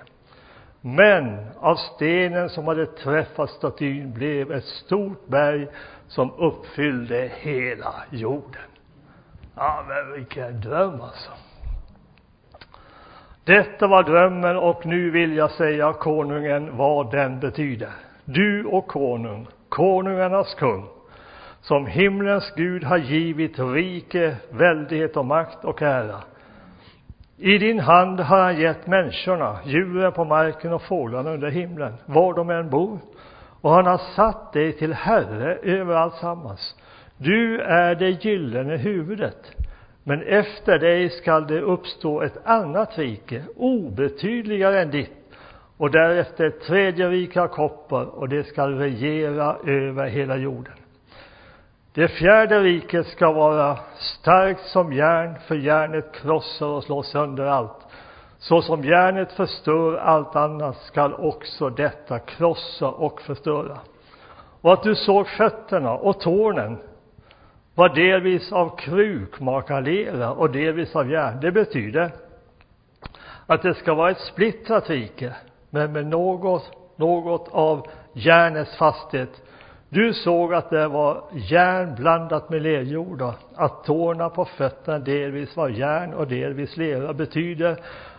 [0.80, 5.68] Men av stenen som hade träffat statyn blev ett stort berg
[6.08, 8.62] som uppfyllde hela jorden.
[9.56, 11.30] Ja, men vilken dröm alltså.
[13.44, 17.90] Detta var drömmen och nu vill jag säga konungen vad den betyder.
[18.24, 20.86] Du och konung, konungarnas kung,
[21.60, 26.16] som himlens Gud har givit rike, väldighet och makt och ära.
[27.36, 32.34] I din hand har han gett människorna, djuren på marken och fåglarna under himlen, var
[32.34, 32.98] de än bor.
[33.60, 36.76] Och han har satt dig till herre över alltsammans.
[37.16, 39.56] Du är det gyllene huvudet.
[40.04, 45.12] Men efter dig skall det uppstå ett annat rike, obetydligare än ditt,
[45.76, 50.74] och därefter ett tredje rike av koppar, och det skall regera över hela jorden.
[51.94, 57.86] Det fjärde riket ska vara starkt som järn, för järnet krossar och slår sönder allt.
[58.38, 63.78] Så som järnet förstör allt annat skall också detta krossa och förstöra.
[64.60, 66.78] Och att du såg fötterna och tårnen
[67.80, 71.40] var delvis av krukmakarlera och delvis av järn.
[71.40, 72.10] Det betyder
[73.46, 75.34] att det ska vara ett splittrat rike,
[75.70, 79.42] men med något, något av järnets fasthet.
[79.88, 85.68] Du såg att det var järn blandat med lerjorda, att tårna på fötterna delvis var
[85.68, 87.76] järn och delvis lera, betyder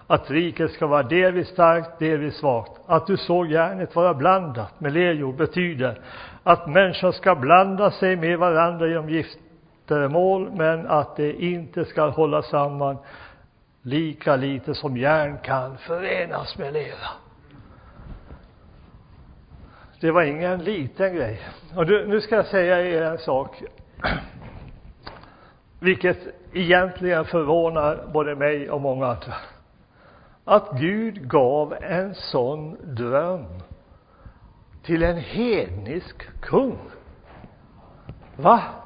[0.07, 2.71] att riket ska vara delvis starkt, delvis svagt.
[2.85, 5.99] Att du såg järnet vara blandat med lerjord betyder
[6.43, 9.39] att människor ska blanda sig med varandra genom gift
[9.91, 12.97] giftermål, men att det inte ska hålla samman
[13.81, 17.09] lika lite som järn kan förenas med lera.
[19.99, 21.39] Det var ingen liten grej.
[21.75, 23.63] Och du, nu ska jag säga er en sak,
[25.79, 26.17] vilket
[26.53, 29.33] egentligen förvånar både mig och många andra.
[30.45, 33.45] Att Gud gav en sån dröm
[34.83, 36.77] till en hednisk kung.
[38.35, 38.80] Va?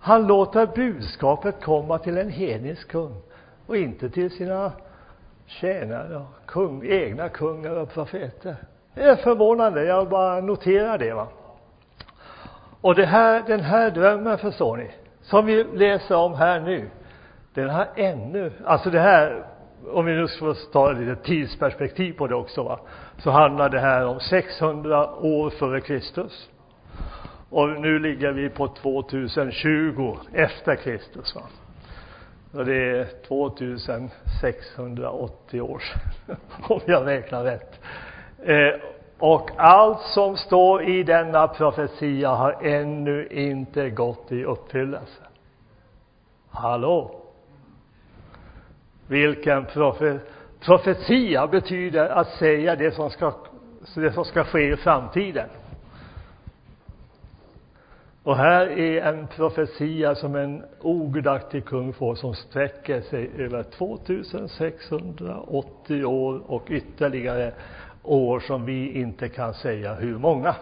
[0.00, 3.22] Han låter budskapet komma till en hednisk kung
[3.66, 4.72] och inte till sina
[5.46, 8.56] tjänare och kung, egna kungar och profeter.
[8.94, 11.12] Det är förvånande, jag bara noterar det.
[11.12, 11.28] Va?
[12.80, 14.90] Och det här, den här drömmen, förstår ni,
[15.22, 16.90] som vi läser om här nu,
[17.54, 19.46] den har ännu, alltså det här
[19.86, 22.80] om vi nu ska ta lite tidsperspektiv på det också, va,
[23.18, 26.50] så handlar det här om 600 år före Kristus.
[27.50, 31.34] Och nu ligger vi på 2020 efter Kristus.
[31.34, 31.42] Va.
[32.52, 36.36] Och det är 2680 år sedan,
[36.68, 37.80] om jag räknar rätt.
[38.42, 38.74] Eh,
[39.18, 45.22] och allt som står i denna profetia har ännu inte gått i uppfyllelse.
[46.50, 47.20] Hallå?
[49.06, 50.18] Vilken profe
[50.60, 53.32] profetia betyder att säga det som ska,
[53.94, 55.48] det som ska ske i framtiden.
[58.22, 66.04] Och här är en profetia som en ogudaktig kung får som sträcker sig över 2680
[66.04, 67.52] år och ytterligare
[68.02, 70.54] år som vi inte kan säga hur många.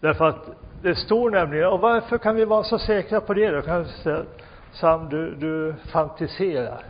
[0.00, 0.48] Därför att
[0.82, 3.62] det står nämligen, och varför kan vi vara så säkra på det då?
[3.62, 4.22] Kan jag säga,
[4.72, 6.84] Sam, du, du fantiserar.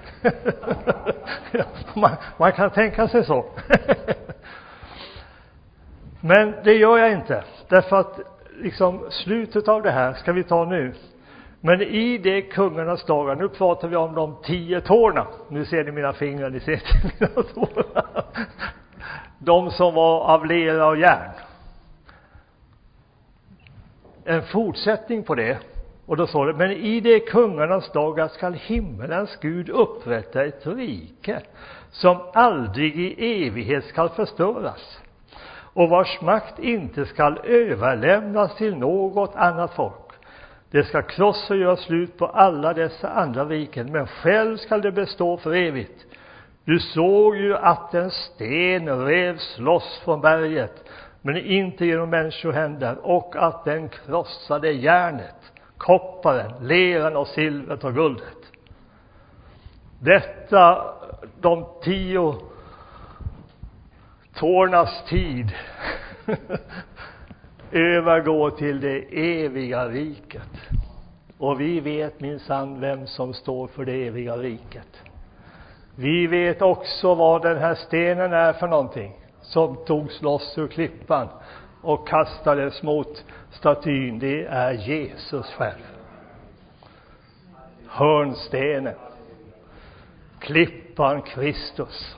[2.00, 3.44] man, man kan tänka sig så.
[6.20, 10.64] Men det gör jag inte, därför att liksom slutet av det här ska vi ta
[10.64, 10.94] nu.
[11.60, 15.26] Men i det kungarnas dagar, nu pratar vi om de tio tårna.
[15.48, 17.84] Nu ser ni mina fingrar, ni ser inte mina tår.
[19.38, 21.30] De som var av lera och järn.
[24.24, 25.58] En fortsättning på det.
[26.06, 31.42] Och då står det, men i de kungarnas dagar skall himmelens Gud upprätta ett rike
[31.90, 34.98] som aldrig i evighet skall förstöras
[35.76, 40.12] och vars makt inte skall överlämnas till något annat folk.
[40.70, 44.92] Det skall krossa och göra slut på alla dessa andra riken, men själv skall det
[44.92, 46.06] bestå för evigt.
[46.64, 50.84] Du såg ju att en sten revs loss från berget,
[51.22, 58.52] men inte genom människohänder, och att den krossade järnet, kopparen, leran och silvret och guldet.
[60.00, 60.84] Detta,
[61.40, 62.34] de tio
[64.36, 65.52] tårnas tid
[67.72, 68.98] övergår till det
[69.44, 70.50] eviga riket.
[71.38, 75.02] Och vi vet minsann vem som står för det eviga riket.
[75.94, 81.28] Vi vet också vad den här stenen är för någonting som togs loss ur klippan
[81.82, 84.18] och kastades mot statyn.
[84.18, 85.82] Det är Jesus själv.
[87.86, 88.94] Hörnstenen.
[90.38, 92.16] Klippan Kristus.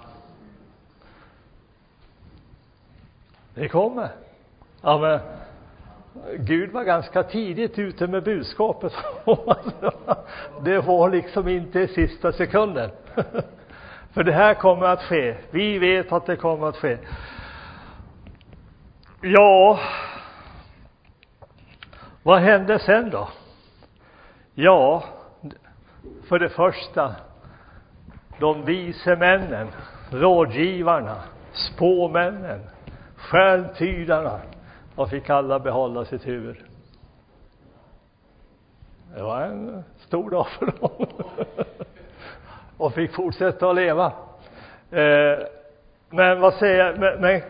[3.59, 4.09] Det kommer.
[4.83, 5.21] Ja, men
[6.39, 8.93] Gud var ganska tidigt ute med budskapet.
[10.63, 12.91] det var liksom inte i sista sekunden.
[14.13, 15.37] För det här kommer att ske.
[15.51, 16.99] Vi vet att det kommer att ske.
[19.21, 19.79] Ja,
[22.23, 23.29] vad hände sen då?
[24.55, 25.05] Ja,
[26.29, 27.15] för det första,
[28.39, 29.69] de vise männen,
[30.11, 31.17] rådgivarna,
[31.53, 32.61] spåmännen,
[33.19, 34.41] stjärntydarna
[34.95, 36.57] och fick alla behålla sitt huvud.
[39.15, 41.07] Det var en stor dag för dem.
[42.77, 44.13] och fick fortsätta att leva.
[44.91, 45.39] Eh,
[46.11, 47.43] men vad säger jag, men, men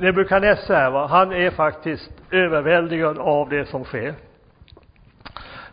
[0.00, 4.14] Nebukadnessar va, han är faktiskt överväldigad av det som sker.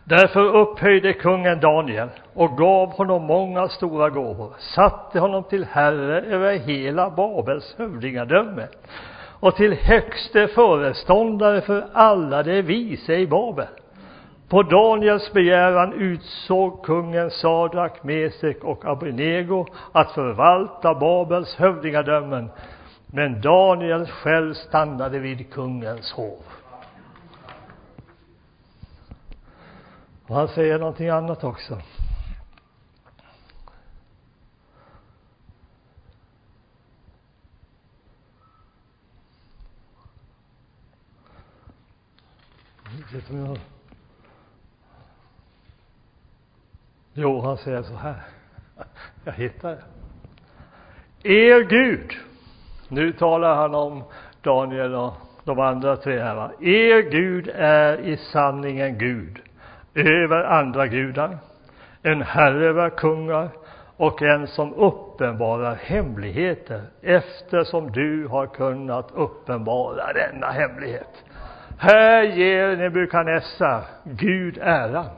[0.04, 6.58] Därför upphöjde kungen Daniel och gav honom många stora gåvor, satte honom till herre över
[6.58, 8.66] hela Babels hövdingadöme
[9.40, 13.66] och till högste föreståndare för alla de vise i Babel.
[14.48, 22.50] På Daniels begäran utsåg kungen Sadrak, Mesek och Abednego att förvalta Babels hövdingadömen,
[23.06, 26.42] men Daniel själv stannade vid kungens hov.
[30.26, 31.78] Och han säger någonting annat också.
[43.12, 43.58] Det som jag...
[47.12, 48.22] Jo, han säger så här.
[49.24, 49.82] Jag hittar det.
[51.28, 52.12] Er Gud.
[52.88, 54.04] Nu talar han om
[54.42, 55.14] Daniel och
[55.44, 56.34] de andra tre här.
[56.34, 56.52] Va?
[56.60, 59.42] Er Gud är i sanningen Gud
[59.94, 61.38] över andra gudar,
[62.02, 63.48] en herre över kungar
[63.96, 71.24] och en som uppenbarar hemligheter eftersom du har kunnat uppenbara denna hemlighet.
[71.82, 75.08] Här ger Nebukadnessar Gud äran.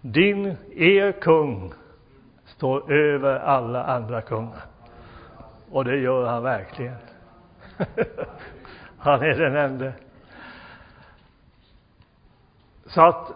[0.00, 1.72] Din, er kung,
[2.44, 4.62] står över alla andra kungar.
[5.70, 6.96] Och det gör han verkligen.
[8.98, 9.92] han är den enda.
[12.86, 13.32] Så att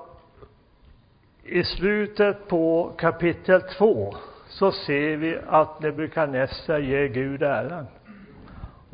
[1.42, 4.14] i slutet på kapitel 2
[4.48, 7.86] så ser vi att Nebukadnessar ger Gud äran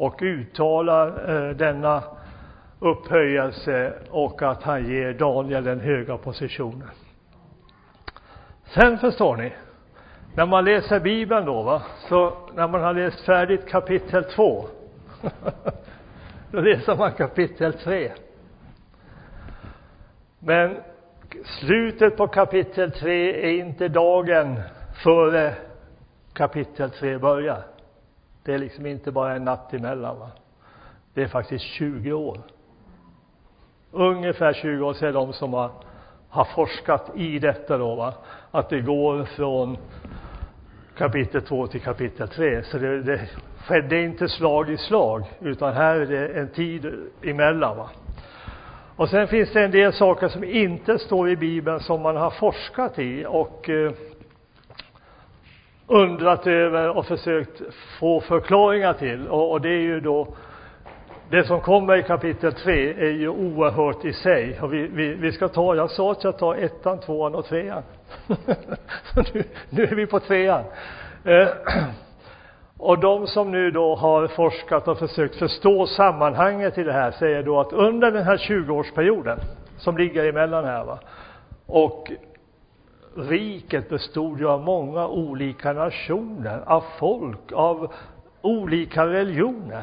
[0.01, 2.03] och uttalar eh, denna
[2.79, 6.89] upphöjelse och att han ger Daniel den höga positionen.
[8.65, 9.53] Sen förstår ni,
[10.35, 14.65] när man läser Bibeln då, va, så när man har läst färdigt kapitel 2,
[16.51, 18.13] då läser man kapitel 3.
[20.39, 20.77] Men
[21.45, 24.61] slutet på kapitel 3 är inte dagen
[25.05, 25.55] före
[26.33, 27.63] kapitel 3 börjar.
[28.43, 30.19] Det är liksom inte bara en natt emellan.
[30.19, 30.31] Va?
[31.15, 32.39] Det är faktiskt 20 år.
[33.93, 35.71] Ungefär 20 år sedan de som har,
[36.29, 38.15] har forskat i detta då, va?
[38.51, 39.77] att det går från
[40.97, 42.63] kapitel 2 till kapitel 3.
[42.63, 43.29] Så det, det
[43.67, 47.77] skedde inte slag i slag, utan här är det en tid emellan.
[47.77, 47.91] Va?
[48.97, 52.31] Och sen finns det en del saker som inte står i Bibeln som man har
[52.31, 53.93] forskat i och eh,
[55.91, 57.63] undrat över och försökt
[57.99, 59.29] få förklaringar till.
[59.29, 60.29] Och, och, det är ju då
[61.31, 64.61] det som kommer i kapitel 3 är ju oerhört i sig.
[64.61, 67.83] Och vi, vi, vi ska ta, jag sa att jag tar ettan, tvåan och trean.
[69.15, 70.65] Så nu, nu är vi på trean.
[71.25, 71.49] Eh,
[72.79, 77.43] och de som nu då har forskat och försökt förstå sammanhanget i det här säger
[77.43, 79.39] då att under den här 20-årsperioden
[79.79, 80.99] som ligger emellan här va,
[81.67, 82.13] och
[83.17, 87.93] riket bestod ju av många olika nationer, av folk, av
[88.41, 89.83] olika religioner.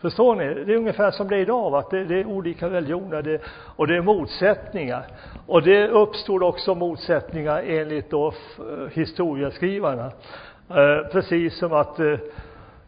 [0.00, 0.64] Förstår ni?
[0.64, 1.84] Det är ungefär som det är idag, va?
[1.90, 3.40] Det, det är olika religioner det,
[3.76, 5.06] och det är motsättningar.
[5.46, 8.32] Och det uppstod också motsättningar enligt då
[8.92, 10.10] historieskrivarna.
[10.70, 12.18] Eh, precis som att eh,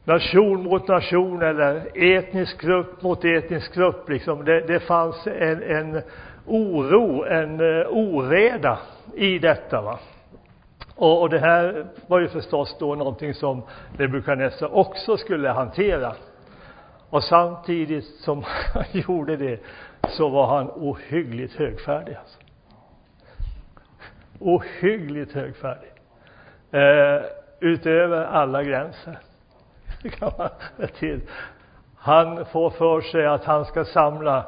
[0.05, 4.45] nation mot nation eller etnisk grupp mot etnisk grupp, liksom.
[4.45, 6.03] det, det fanns en, en
[6.47, 8.78] oro, en eh, oreda
[9.15, 9.81] i detta.
[9.81, 9.99] Va?
[10.97, 13.63] Och, och det här var ju förstås då någonting som
[13.99, 16.15] Nebukadnessar också skulle hantera.
[17.11, 18.45] Och samtidigt som
[18.75, 19.61] han gjorde det
[20.09, 22.15] så var han ohyggligt högfärdig.
[22.15, 22.39] Alltså.
[24.39, 25.91] Ohyggligt högfärdig.
[26.71, 27.23] Eh,
[27.61, 29.19] utöver alla gränser.
[30.19, 30.49] kan man
[30.99, 31.21] till.
[31.97, 34.47] Han får för sig att han ska samla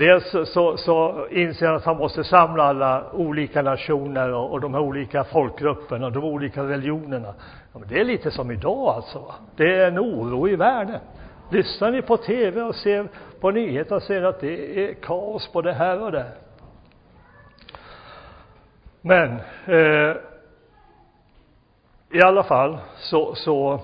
[0.00, 4.74] Dels så, så, inser han att han måste samla alla olika nationer och, och de
[4.74, 7.34] här olika folkgrupperna och de olika religionerna.
[7.72, 9.34] Ja, men det är lite som idag alltså.
[9.56, 11.00] Det är en oro i världen.
[11.50, 13.08] Lyssnar ni på tv och ser
[13.40, 16.30] på nyheter och ser att det är kaos på det här och där.
[19.00, 20.16] Men eh,
[22.12, 23.80] i alla fall så, så,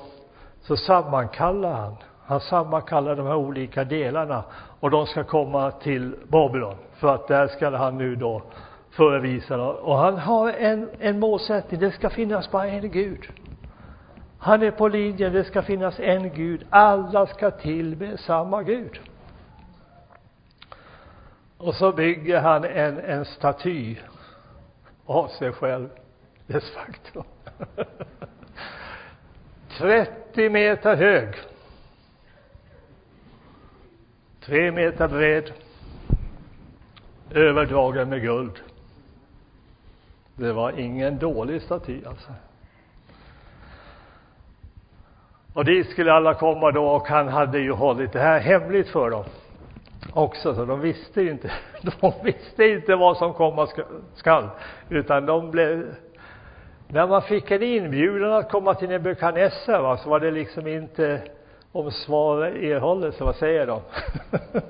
[0.62, 1.96] så sammankallar han
[2.26, 4.44] han sammankallar de här olika delarna
[4.80, 8.42] och de ska komma till Babylon för att där ska han nu då
[8.90, 13.28] förevisa och han har en, en målsättning, det ska finnas bara en Gud.
[14.38, 19.00] Han är på linjen, det ska finnas en Gud, alla ska tillbe samma Gud.
[21.58, 23.96] Och så bygger han en, en staty
[25.06, 25.88] av sig själv,
[26.46, 27.24] dess faktum.
[29.78, 31.34] 30 meter hög
[34.46, 35.52] tre meter bred,
[37.30, 38.52] överdragen med guld.
[40.34, 42.28] Det var ingen dålig staty alltså.
[45.52, 49.10] Och dit skulle alla komma då och han hade ju hållit det här hemligt för
[49.10, 49.24] dem
[50.12, 51.50] också, så de visste inte,
[52.00, 53.68] de visste inte vad som komma
[54.14, 54.48] skall,
[54.88, 55.94] utan de blev
[56.88, 61.22] när man fick en inbjudan att komma till Nebukadnessar så var det liksom inte
[61.76, 63.80] om svar erhålles, vad säger de?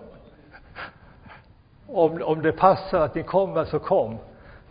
[1.87, 4.19] om, om det passar att ni kommer så kom.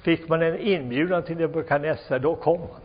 [0.01, 2.81] Fick man en inbjudan till Nebukadnessar, då kom man.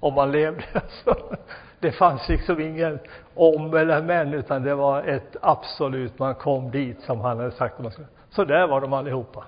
[0.00, 0.64] Om man levde.
[0.72, 1.36] alltså.
[1.80, 2.98] det fanns liksom ingen
[3.34, 7.74] om eller men, utan det var ett absolut, man kom dit som han hade sagt
[7.74, 8.08] att man skulle.
[8.30, 9.44] Så där var de allihopa.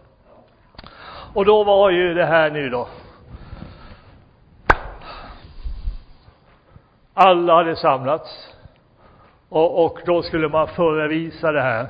[1.34, 2.88] Och då var ju det här nu då.
[7.14, 8.53] Alla hade samlats.
[9.48, 11.86] Och, och då skulle man förevisa det här.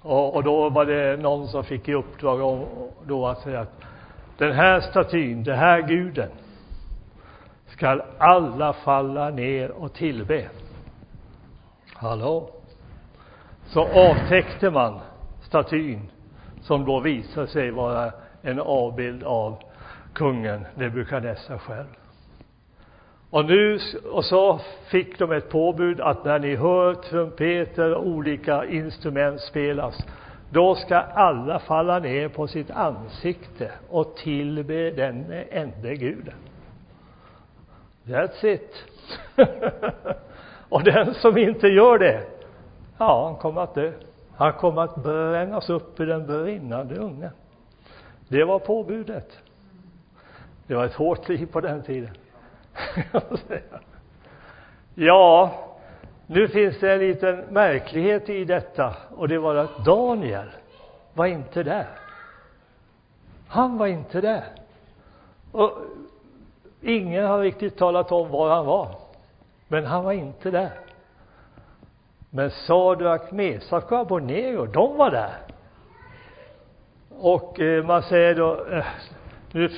[0.00, 2.66] Och, och då var det någon som fick i uppdrag om,
[3.06, 3.82] då att säga att
[4.38, 6.30] den här statyn, den här guden,
[7.66, 10.48] skall alla falla ner och tillbe.
[11.94, 12.50] Hallå?
[13.66, 15.00] Så avtäckte man
[15.42, 16.10] statyn
[16.60, 19.56] som då visade sig vara en avbild av
[20.12, 21.86] kungen Nebukadnessar själv.
[23.32, 23.78] Och nu,
[24.12, 24.60] och så
[24.90, 30.06] fick de ett påbud att när ni hör trumpeter och olika instrument spelas,
[30.50, 36.34] då ska alla falla ner på sitt ansikte och tillbe den enda guden.
[38.04, 38.84] That's it.
[40.68, 42.26] och den som inte gör det,
[42.98, 43.92] ja, han kommer att dö.
[44.36, 47.30] Han kommer att brännas upp i den brinnande ugnen.
[48.28, 49.38] Det var påbudet.
[50.66, 52.10] Det var ett hårt liv på den tiden.
[54.94, 55.54] ja,
[56.26, 60.50] nu finns det en liten märklighet i detta och det var att Daniel
[61.14, 61.86] var inte där.
[63.48, 64.44] Han var inte där.
[65.52, 65.72] Och
[66.80, 68.88] ingen har riktigt talat om var han var.
[69.68, 70.70] Men han var inte där.
[72.30, 75.34] Men Sadrak, Mesak och Abonero, de var där.
[77.10, 78.84] Och eh, man säger då, eh,
[79.52, 79.70] nu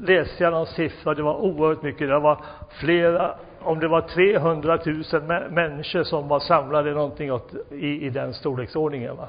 [0.00, 2.40] läste jag någon siffra, det var oerhört mycket, det var
[2.80, 5.04] flera, om det var 300 000
[5.50, 9.16] människor som var samlade någonting åt, i, i den storleksordningen.
[9.16, 9.28] Va?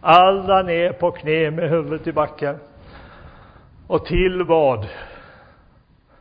[0.00, 2.56] Alla ner på knä med huvudet i backen
[3.86, 4.88] och till vad?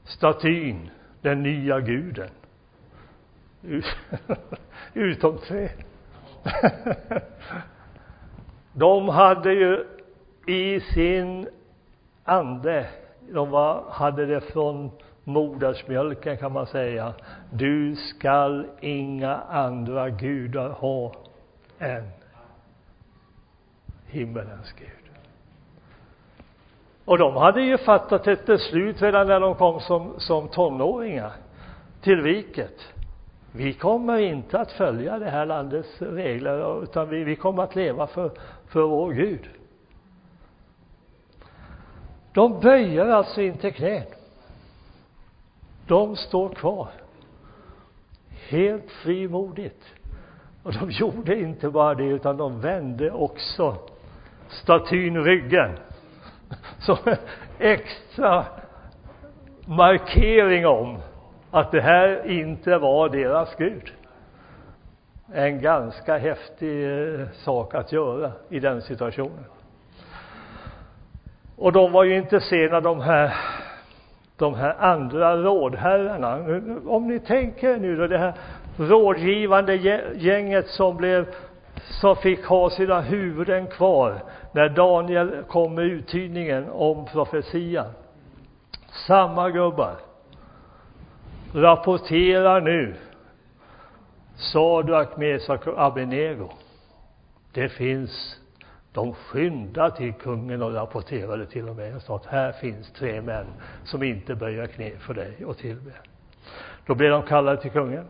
[0.10, 0.90] statyn,
[1.22, 2.30] den nya guden.
[4.94, 5.70] Utom tre.
[8.74, 9.86] De hade ju
[10.48, 11.48] i sin
[12.30, 12.86] ande,
[13.34, 14.92] de var, hade det från
[15.24, 17.14] modersmjölken kan man säga.
[17.52, 21.12] Du skall inga andra gudar ha
[21.80, 22.10] än
[24.06, 24.88] himmelens Gud.
[27.06, 31.32] Och de hade ju fattat ett beslut redan när de kom som, som tonåringar
[32.02, 32.94] till riket.
[33.52, 38.08] Vi kommer inte att följa det här landets regler, utan vi, vi kommer att leva
[38.08, 38.32] för,
[38.68, 39.50] för vår Gud.
[42.40, 44.04] De böjer alltså inte knän.
[45.88, 46.88] De står kvar.
[48.50, 49.84] Helt frimodigt.
[50.64, 53.76] Och de gjorde inte bara det, utan de vände också
[54.50, 55.72] statyn ryggen.
[56.80, 57.18] Som en
[57.60, 58.46] extra
[59.66, 60.98] markering om
[61.52, 63.92] att det här inte var deras Gud.
[65.34, 69.46] En ganska häftig eh, sak att göra i den situationen.
[71.60, 73.36] Och de var ju inte sena de här
[74.38, 76.36] de här andra rådherrarna.
[76.86, 78.34] Om ni tänker nu då det här
[78.78, 79.76] rådgivande
[80.16, 81.28] gänget som blev
[82.02, 87.92] som fick ha sina huvuden kvar när Daniel kom med uttydningen om profetian.
[89.08, 89.96] Samma gubbar
[91.54, 92.96] rapporterar nu
[94.36, 96.50] Sadrak, Mesak och Abenego.
[97.54, 98.39] Det finns
[98.94, 103.22] de skyndade till kungen och rapporterade till och med och sa att här finns tre
[103.22, 103.46] män
[103.84, 105.94] som inte böjer knä för dig och tillber.
[106.86, 108.06] Då blev de kallade till kungen.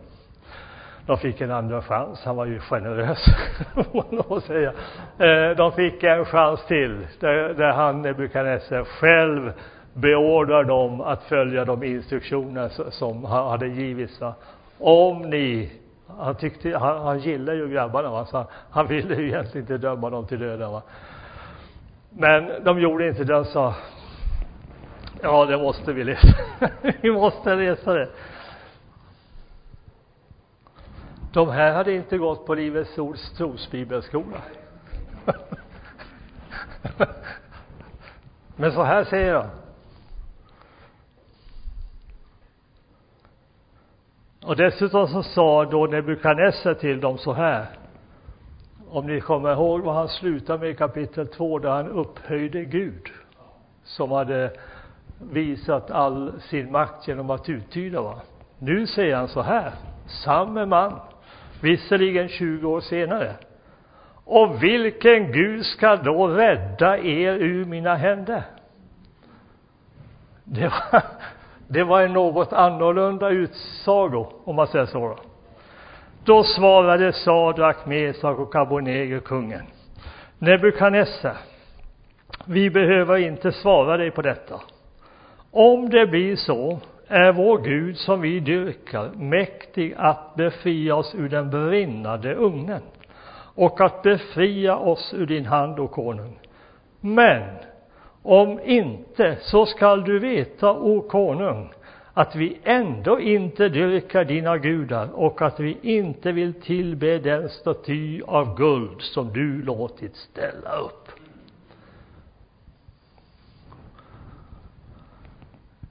[1.05, 2.21] De fick en andra chans.
[2.23, 3.25] Han var ju generös,
[3.73, 4.73] får man säga.
[5.17, 9.51] Eh, de fick en chans till, där, där han, Nebukadnessar, själv
[9.93, 14.19] beordrar dem att följa de instruktioner som hade givits.
[14.77, 15.71] Om ni
[16.17, 20.09] han tyckte, han, han gillade ju grabbarna va, så han, ville ju egentligen inte döma
[20.09, 20.81] dem till döden va.
[22.09, 23.75] Men de gjorde inte det, sa,
[25.21, 26.27] ja det måste vi läsa,
[27.01, 28.09] vi måste läsa det.
[31.33, 34.41] De här hade inte gått på Livets Ords trosbibelskola.
[38.55, 39.49] Men så här säger han.
[44.49, 47.65] Och dessutom så sa då Nebukadnessar till dem så här.
[48.89, 53.07] Om ni kommer ihåg vad han slutar med i kapitel 2 där han upphöjde Gud.
[53.83, 54.51] Som hade
[55.31, 58.01] visat all sin makt genom att uttyda.
[58.01, 58.21] Va?
[58.59, 59.71] Nu säger han så här.
[60.25, 60.99] Samme man.
[61.61, 63.35] Visserligen 20 år senare.
[64.25, 68.43] Och vilken Gud ska då rädda er ur mina händer?
[70.43, 71.01] Det var,
[71.71, 75.19] det var en något annorlunda utsago, om man säger så.
[76.23, 79.65] Då svarade Sadrak, Mesak och Abonnego kungen.
[80.39, 81.37] Nebukadnessar,
[82.45, 84.61] vi behöver inte svara dig på detta.
[85.51, 91.29] Om det blir så är vår Gud som vi dyrkar mäktig att befria oss ur
[91.29, 92.81] den brinnande ugnen
[93.55, 96.39] och att befria oss ur din hand, o konung.
[97.01, 97.43] Men
[98.29, 101.69] om inte, så skall du veta, o konung,
[102.13, 108.21] att vi ändå inte dyrkar dina gudar och att vi inte vill tillbe den staty
[108.27, 111.09] av guld som du låtit ställa upp.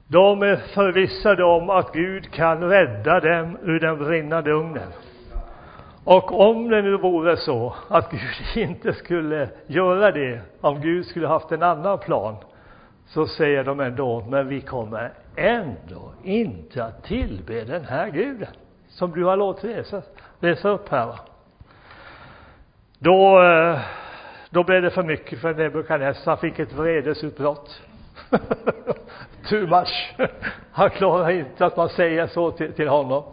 [0.07, 4.93] De är förvissade om att Gud kan rädda dem ur den brinnande ugnen.
[6.11, 11.29] Och om det nu vore så att Gud inte skulle göra det, om Gud skulle
[11.29, 12.37] haft en annan plan,
[13.07, 18.49] så säger de ändå, men vi kommer ändå inte att tillbe den här guden
[18.89, 20.03] som du har låtit läsa,
[20.41, 21.07] läsa upp här.
[21.07, 21.19] Va?
[22.99, 23.81] Då, eh,
[24.51, 27.83] då blev det för mycket för Nebukadnessar, han fick ett vredesutbrott.
[29.49, 30.15] Too much.
[30.73, 33.25] Han klarar inte att man säger så till, till honom.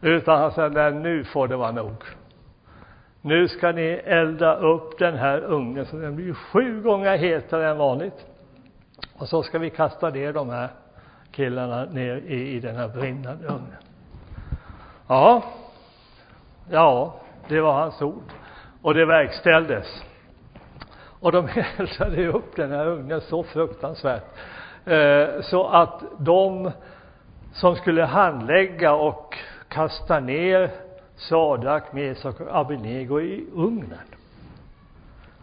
[0.00, 1.94] Utan han säger, nej nu får det vara nog.
[3.22, 7.78] Nu ska ni elda upp den här ugnen så den blir sju gånger hetare än
[7.78, 8.26] vanligt.
[9.18, 10.68] Och så ska vi kasta ner de här
[11.32, 13.76] killarna ner i, i den här brinnande ugnen.
[15.08, 15.42] Ja,
[16.70, 18.32] ja, det var hans ord.
[18.82, 20.04] Och det verkställdes.
[21.20, 21.48] Och de
[21.78, 24.24] eldade upp den här ugnen så fruktansvärt.
[24.84, 26.70] Eh, så att de
[27.52, 30.70] som skulle handlägga och kasta ner
[31.16, 33.98] Sadak, Mesak och abinego i ugnen.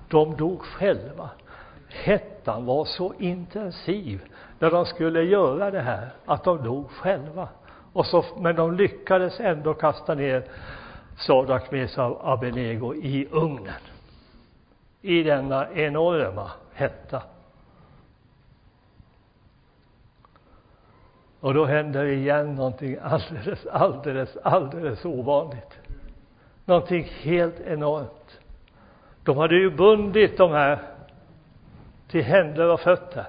[0.08, 1.30] De dog själva.
[1.88, 4.22] Hettan var så intensiv
[4.60, 7.48] när de skulle göra det här att de dog själva.
[7.94, 10.44] Och så, men de lyckades ändå kasta ner
[11.18, 13.82] Sadak, Mesak och abinego i ugnen.
[15.02, 17.22] I denna enorma hetta.
[21.40, 25.80] Och då händer igen någonting alldeles, alldeles, alldeles ovanligt.
[26.66, 28.40] Någonting helt enormt.
[29.24, 30.80] De hade ju bundit de här
[32.08, 33.26] till händer och fötter.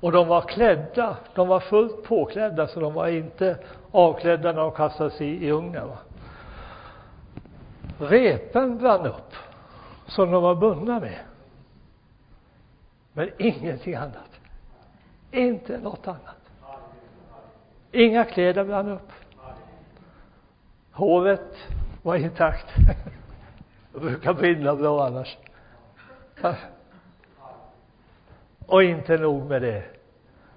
[0.00, 3.58] Och de var klädda, de var fullt påklädda så de var inte
[3.90, 5.88] avklädda när de kastades i, i ugnen.
[5.88, 5.98] Va?
[7.98, 9.34] Repen brann upp
[10.06, 11.18] som de var bundna med.
[13.12, 14.33] Men ingenting annat.
[15.34, 16.50] Inte något annat.
[17.92, 19.12] Inga kläder brann upp.
[20.92, 21.56] Håret
[22.02, 22.66] var intakt.
[23.92, 25.36] Det brukar brinna bra annars.
[28.66, 29.82] Och inte nog med det.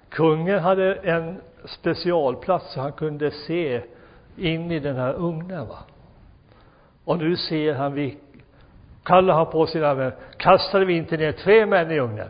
[0.08, 3.82] Kungen hade en specialplats så han kunde se
[4.36, 5.68] in i den här ugnen.
[5.68, 5.78] Va?
[7.04, 8.18] Och nu ser han, vi
[9.02, 12.28] kallar han på sina vänner, kastade vi inte ner tre män i ugnen?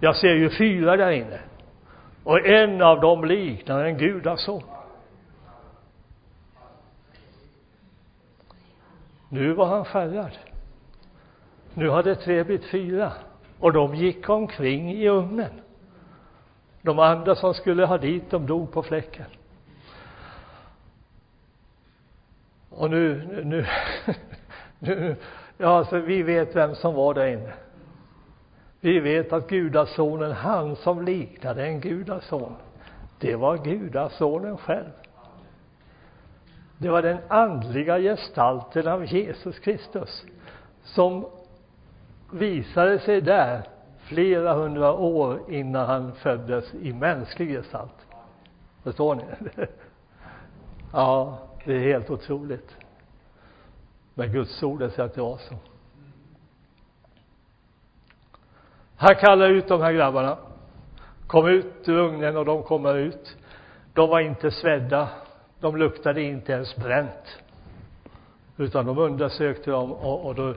[0.00, 1.40] Jag ser ju fyra där inne.
[2.24, 4.62] Och en av dem liknar en gudason.
[9.28, 10.38] Nu var han skärrad.
[11.74, 13.12] Nu hade tre blivit fyra
[13.60, 15.60] och de gick omkring i ugnen.
[16.82, 19.26] De andra som skulle ha dit, de dog på fläcken.
[22.70, 23.66] Och nu, nu,
[24.78, 25.16] nu,
[25.56, 27.52] ja alltså vi vet vem som var där inne.
[28.84, 32.54] Vi vet att gudasonen, han som liknade en gudason,
[33.18, 34.90] det var gudasonen själv.
[36.78, 40.24] Det var den andliga gestalten av Jesus Kristus
[40.82, 41.26] som
[42.32, 43.62] visade sig där
[43.98, 48.06] flera hundra år innan han föddes i mänsklig gestalt.
[48.82, 49.22] Förstår ni?
[50.92, 52.76] Ja, det är helt otroligt.
[54.14, 55.54] Men Guds ord säger att det var så.
[59.04, 60.36] Han kallar ut de här grabbarna.
[61.26, 63.36] Kom ut ur ugnen och de kommer ut.
[63.92, 65.08] De var inte svedda.
[65.60, 67.38] De luktade inte ens bränt.
[68.56, 70.54] Utan de undersökte dem och, och då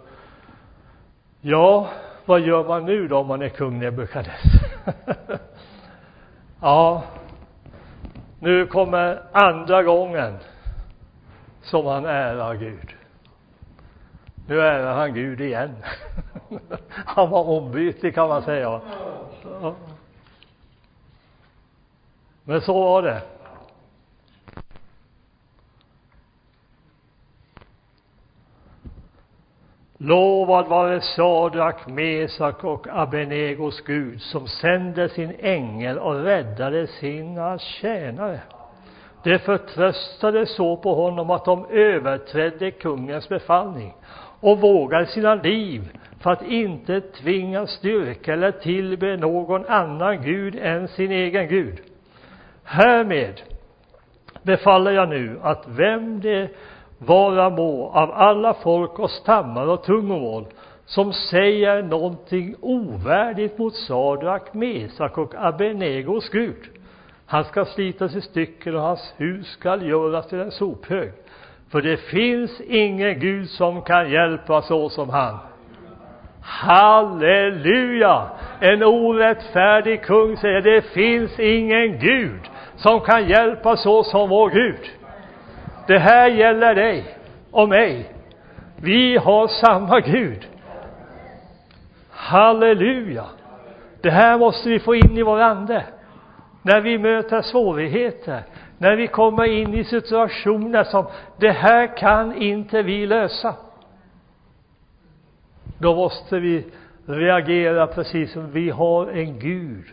[1.41, 1.87] Ja,
[2.25, 4.69] vad gör man nu då om man är kung Nebukadnessar?
[6.61, 7.03] ja,
[8.39, 10.37] nu kommer andra gången
[11.61, 12.96] som han ärar Gud.
[14.47, 15.75] Nu ärar han Gud igen.
[16.89, 18.81] han var ombytlig kan man säga.
[22.43, 23.21] Men så var det.
[29.97, 38.39] Lovad vare Sadrak, Mesak och Abenegos Gud som sände sin ängel och räddade sina tjänare.
[39.23, 43.93] De förtröstade så på honom att de överträdde kungens befallning
[44.39, 50.87] och vågar sina liv för att inte tvinga styrka eller tillbe någon annan Gud än
[50.87, 51.79] sin egen Gud.
[52.63, 53.41] Härmed
[54.43, 56.49] befaller jag nu att vem det
[56.97, 60.45] vara må av alla folk och stammar och tungomål
[60.85, 66.69] som säger någonting ovärdigt mot Sadrak, Mesak och Abenegos Gud.
[67.25, 71.11] Han ska slitas i stycken och hans hus skall göras till en sophög.
[71.71, 75.37] För det finns ingen Gud som kan hjälpa så som han.
[76.41, 78.29] Halleluja!
[78.59, 82.39] En orättfärdig kung säger det finns ingen Gud
[82.75, 84.89] som kan hjälpa så som vår Gud.
[85.87, 87.17] Det här gäller dig
[87.51, 88.11] och mig.
[88.75, 90.47] Vi har samma Gud.
[92.09, 93.25] Halleluja!
[94.01, 95.83] Det här måste vi få in i vår ande.
[96.61, 98.41] När vi möter svårigheter,
[98.77, 101.05] när vi kommer in i situationer som
[101.37, 103.55] det här kan inte vi lösa.
[105.79, 106.65] då måste vi
[107.05, 109.85] reagera precis som vi har en Gud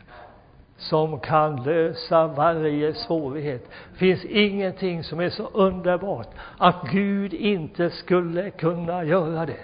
[0.77, 3.71] som kan lösa varje svårighet.
[3.93, 6.29] Det finns ingenting som är så underbart
[6.59, 9.61] att Gud inte skulle kunna göra det.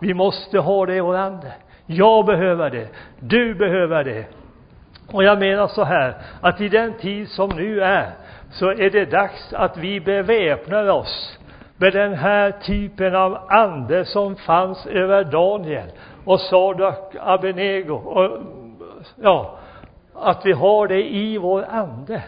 [0.00, 1.52] Vi måste ha det i vår ande.
[1.86, 2.88] Jag behöver det.
[3.20, 4.26] Du behöver det.
[5.12, 8.10] Och jag menar så här, att i den tid som nu är,
[8.50, 11.38] så är det dags att vi beväpnar oss
[11.76, 15.88] med den här typen av ande som fanns över Daniel
[16.24, 18.40] och Sadak Abenego och
[19.22, 19.58] ja,
[20.14, 22.22] att vi har det i vår ande.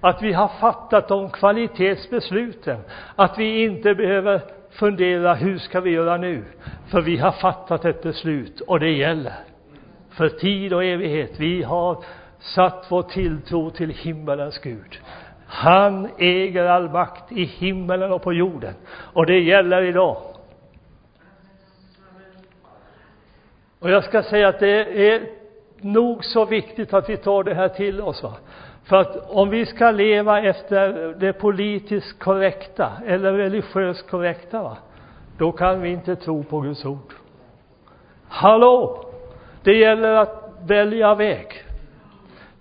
[0.00, 2.78] Att vi har fattat de kvalitetsbesluten.
[3.16, 6.44] Att vi inte behöver fundera, hur ska vi göra nu?
[6.90, 9.32] För vi har fattat ett beslut och det gäller.
[10.16, 11.40] För tid och evighet.
[11.40, 12.04] Vi har
[12.38, 15.00] satt vår tilltro till himmelens Gud.
[15.46, 18.74] Han äger all makt i himmelen och på jorden.
[19.12, 20.16] Och det gäller idag.
[23.78, 25.22] Och jag ska säga att det är
[25.80, 28.22] nog så viktigt att vi tar det här till oss.
[28.22, 28.34] Va?
[28.84, 34.76] För att om vi ska leva efter det politiskt korrekta eller religiöst korrekta, va?
[35.38, 37.12] då kan vi inte tro på Guds ord.
[38.28, 39.13] Hallå!
[39.64, 41.46] Det gäller att välja väg.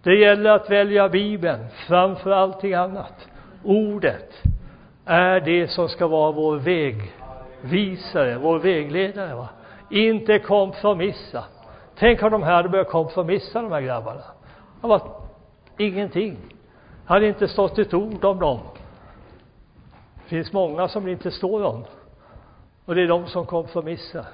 [0.03, 3.27] Det gäller att välja Bibeln framför allting annat.
[3.63, 4.43] Ordet
[5.05, 9.35] är det som ska vara vår vägvisare, vår vägledare.
[9.35, 9.49] Va?
[9.89, 11.43] Inte kompromissa.
[11.95, 14.23] Tänk om de här hade börjat kompromissa, de här grabbarna.
[14.81, 15.01] Det var
[15.77, 16.37] ingenting.
[17.07, 18.59] Det hade inte stått ett ord om dem.
[20.15, 21.85] Det finns många som det inte står om.
[22.85, 24.25] Och det är de som kompromissar.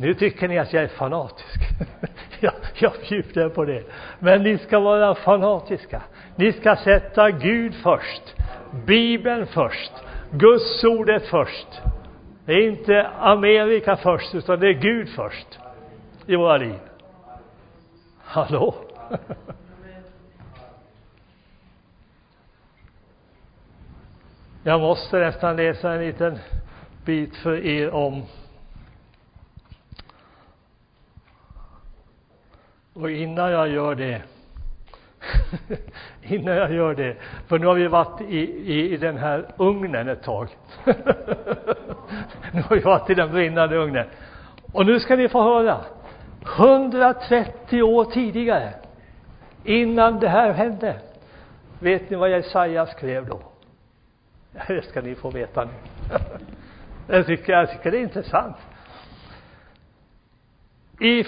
[0.00, 1.60] Nu tycker ni att jag är fanatisk.
[2.40, 3.84] jag, jag bjuder på det.
[4.18, 6.02] Men ni ska vara fanatiska.
[6.36, 8.34] Ni ska sätta Gud först.
[8.86, 9.92] Bibeln först.
[10.30, 11.68] Guds ordet först.
[12.44, 15.58] Det är inte Amerika först, utan det är Gud först
[16.26, 16.78] i våra liv.
[18.18, 18.74] Hallå?
[24.62, 26.38] Jag måste nästan läsa en liten
[27.04, 28.22] bit för er om
[33.00, 34.22] och innan jag gör det
[36.22, 38.38] innan jag gör det, för nu har vi varit i,
[38.72, 40.48] i, i den här ugnen ett tag.
[42.52, 44.06] nu har vi varit i den brinnande ugnen.
[44.72, 45.84] Och nu ska ni få höra.
[46.58, 48.74] 130 år tidigare,
[49.64, 51.00] innan det här hände,
[51.78, 53.40] vet ni vad Jesaja skrev då?
[54.68, 55.70] Det ska ni få veta nu.
[57.06, 58.56] jag, tycker, jag tycker det är intressant.
[61.00, 61.24] I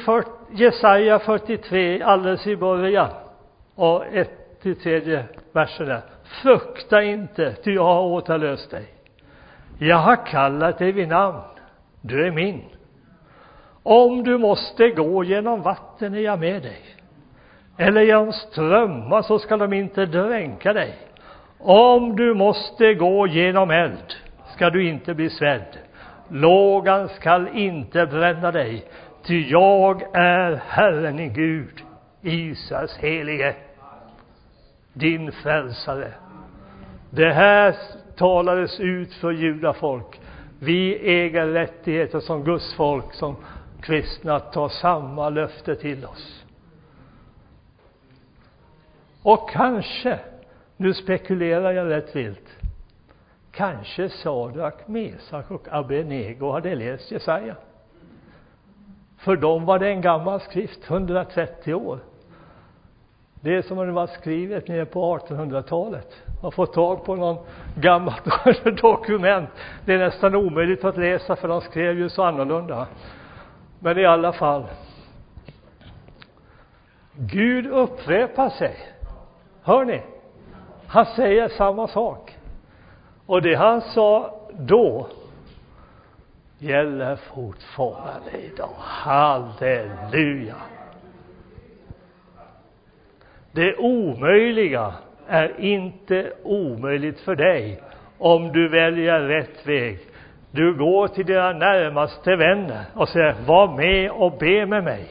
[0.51, 3.11] Jesaja 43, alldeles i början,
[3.75, 6.03] och ett till tredje verserna.
[6.43, 8.85] Frukta inte, ty jag har återlöst dig.
[9.79, 11.41] Jag har kallat dig vid namn.
[12.01, 12.63] Du är min.
[13.83, 16.81] Om du måste gå genom vatten är jag med dig.
[17.77, 20.95] Eller genom strömmar så skall de inte dränka dig.
[21.59, 24.15] Om du måste gå genom eld
[24.55, 25.79] ska du inte bli svedd.
[26.29, 28.85] Lågan skall inte bränna dig,
[29.31, 31.83] ty jag är Herren i Gud,
[32.23, 33.57] Israels helige,
[34.93, 36.13] din frälsare.
[37.11, 37.77] Det här
[38.17, 40.21] talades ut för judafolk.
[40.59, 43.37] Vi äger rättigheter som Guds folk, som
[43.81, 46.45] kristna, att ta samma löfte till oss.
[49.23, 50.21] Och kanske,
[50.77, 52.57] nu spekulerar jag rätt vilt,
[53.51, 57.57] kanske Sadrak, Mesak och Abenego hade läst Jesaja.
[59.21, 61.99] För dem var det en gammal skrift, 130 år.
[63.43, 66.23] Det är som om det var skrivet nere på 1800-talet.
[66.43, 67.45] Man får tag på någon
[67.75, 68.25] gammalt
[68.83, 69.49] dokument.
[69.85, 72.87] Det är nästan omöjligt att läsa för de skrev ju så annorlunda.
[73.79, 74.65] Men i alla fall.
[77.17, 78.77] Gud upprepar sig.
[79.63, 80.03] Hör ni?
[80.87, 82.37] Han säger samma sak.
[83.27, 85.07] Och det han sa då
[86.61, 88.75] gäller fortfarande idag.
[88.79, 90.55] Halleluja!
[93.53, 94.95] Det omöjliga
[95.27, 97.83] är inte omöjligt för dig
[98.19, 99.99] om du väljer rätt väg.
[100.51, 105.09] Du går till dina närmaste vänner och säger, var med och be med mig.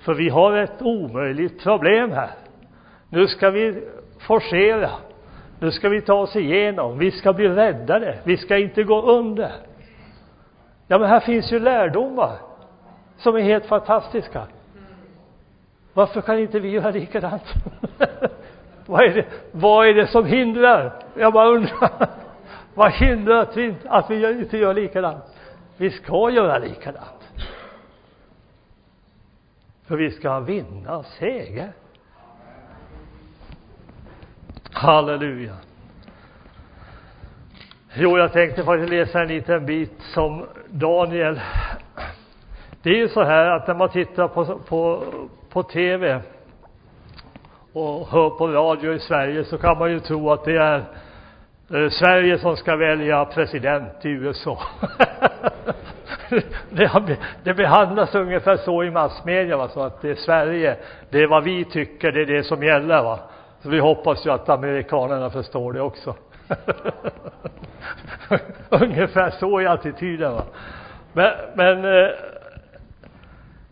[0.00, 2.30] För vi har ett omöjligt problem här.
[3.08, 3.82] Nu ska vi
[4.26, 4.90] forcera.
[5.60, 6.98] Nu ska vi ta oss igenom.
[6.98, 8.18] Vi ska bli räddade.
[8.24, 9.52] Vi ska inte gå under.
[10.86, 12.38] Ja, men här finns ju lärdomar
[13.16, 14.46] som är helt fantastiska.
[15.92, 17.54] Varför kan inte vi göra likadant?
[18.86, 20.92] vad, är det, vad är det som hindrar?
[21.14, 22.08] Jag bara undrar.
[22.74, 25.24] vad hindrar att vi, att vi inte gör likadant?
[25.76, 27.48] Vi ska göra likadant.
[29.86, 31.72] För vi ska vinna seger.
[34.72, 35.56] Halleluja.
[37.94, 41.40] Jo, jag tänkte faktiskt läsa en liten bit som Daniel.
[42.82, 45.04] Det är ju så här att när man tittar på, på,
[45.52, 46.20] på TV
[47.72, 50.84] och hör på radio i Sverige så kan man ju tro att det är
[51.74, 54.58] eh, Sverige som ska välja president i USA.
[56.70, 59.68] det, det behandlas ungefär så i massmedia, va?
[59.68, 60.76] så att det är Sverige,
[61.10, 63.02] det är vad vi tycker, det är det som gäller.
[63.02, 63.18] Va?
[63.62, 66.14] Så vi hoppas ju att amerikanerna förstår det också.
[68.68, 70.32] ungefär så är attityden.
[70.32, 70.44] Va?
[71.12, 72.10] Men, men eh,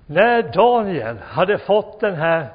[0.06, 2.46] när Daniel hade fått den här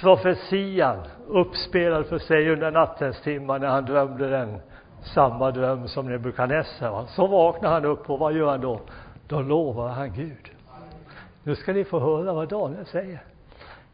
[0.00, 4.60] profetian uppspelad för sig under nattens timmar när han drömde den
[5.02, 7.06] samma dröm som Nebukadnessar.
[7.06, 8.80] Så vaknar han upp och vad gör han då?
[9.28, 10.50] Då lovar han Gud.
[11.42, 13.22] Nu ska ni få höra vad Daniel säger.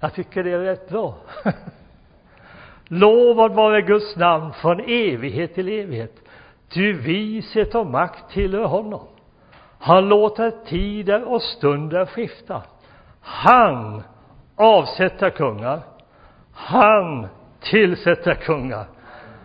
[0.00, 1.14] Jag tycker det är rätt bra.
[2.88, 6.14] Lovad vare Guds namn från evighet till evighet.
[6.68, 9.06] Ty vishet och makt tillhör honom.
[9.78, 12.62] Han låter tider och stunder skifta.
[13.20, 14.02] Han
[14.56, 15.80] avsätter kungar.
[16.52, 17.26] Han
[17.60, 18.86] tillsätter kungar.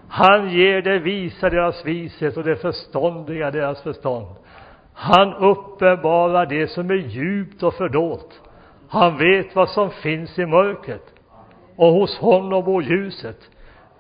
[0.08, 4.28] Han ger det visa deras vishet och det förståndiga deras förstånd.
[4.94, 8.42] Han uppenbarar det som är djupt och fördolt.
[8.90, 11.21] Han vet vad som finns i mörkret
[11.82, 13.38] och hos honom bor ljuset.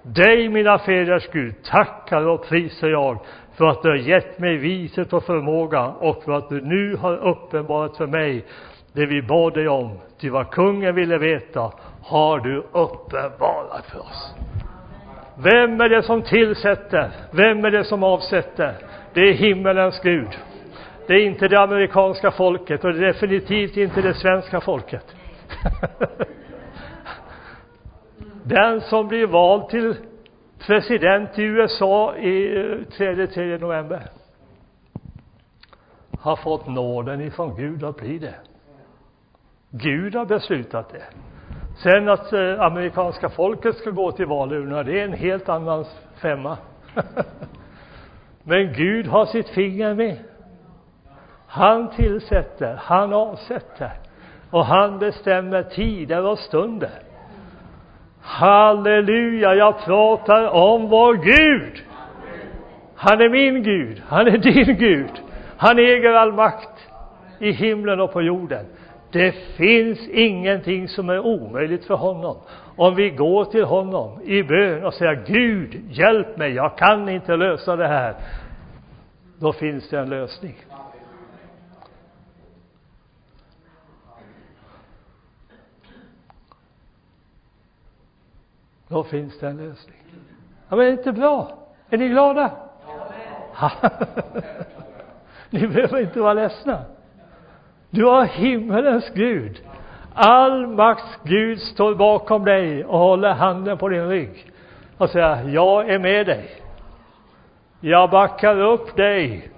[0.04, 3.20] Dig, mina fäders Gud, tackar och prisar jag
[3.58, 7.28] för att du har gett mig viset och förmåga och för att du nu har
[7.28, 8.46] uppenbarat för mig
[8.94, 10.00] det vi bad dig om.
[10.20, 11.72] Ty vad kungen ville veta
[12.04, 14.36] har du uppenbarat för oss.
[15.38, 17.12] Vem är det som tillsätter?
[17.32, 18.76] Vem är det som avsätter?
[19.14, 20.38] Det är himmelens Gud.
[21.08, 25.16] Det är inte det amerikanska folket och det är definitivt inte det svenska folket.
[28.52, 29.96] Den som blir vald till
[30.60, 34.02] president i USA i eh, 3, 3 november
[36.20, 38.36] har fått nåden ifrån Gud att bli det.
[39.70, 41.04] Gud har beslutat det.
[41.84, 45.86] Sen att eh, amerikanska folket ska gå till valurnorna, det är en helt annan
[46.22, 46.58] femma.
[48.44, 50.18] Men Gud har sitt finger med.
[51.48, 53.92] Han tillsätter, han avsätter
[54.50, 57.11] och han bestämmer tider och stunder.
[58.22, 61.84] Halleluja, jag pratar om vår Gud.
[62.96, 65.12] Han är min Gud, han är din Gud.
[65.58, 66.88] Han äger all makt
[67.40, 68.66] i himlen och på jorden.
[69.12, 72.38] Det finns ingenting som är omöjligt för honom.
[72.76, 77.36] Om vi går till honom i bön och säger Gud, hjälp mig, jag kan inte
[77.36, 78.16] lösa det här.
[79.40, 80.56] Då finns det en lösning.
[88.92, 89.96] Då finns det en lösning.
[90.70, 91.52] Ja, men är det inte bra?
[91.90, 92.52] Är ni glada?
[93.60, 93.72] Ja.
[95.50, 96.82] ni behöver inte vara ledsna.
[97.90, 99.62] Du har himmelens Gud.
[100.14, 104.52] All makts Gud står bakom dig och håller handen på din rygg
[104.98, 106.50] och säger, jag är med dig.
[107.80, 109.52] Jag backar upp dig.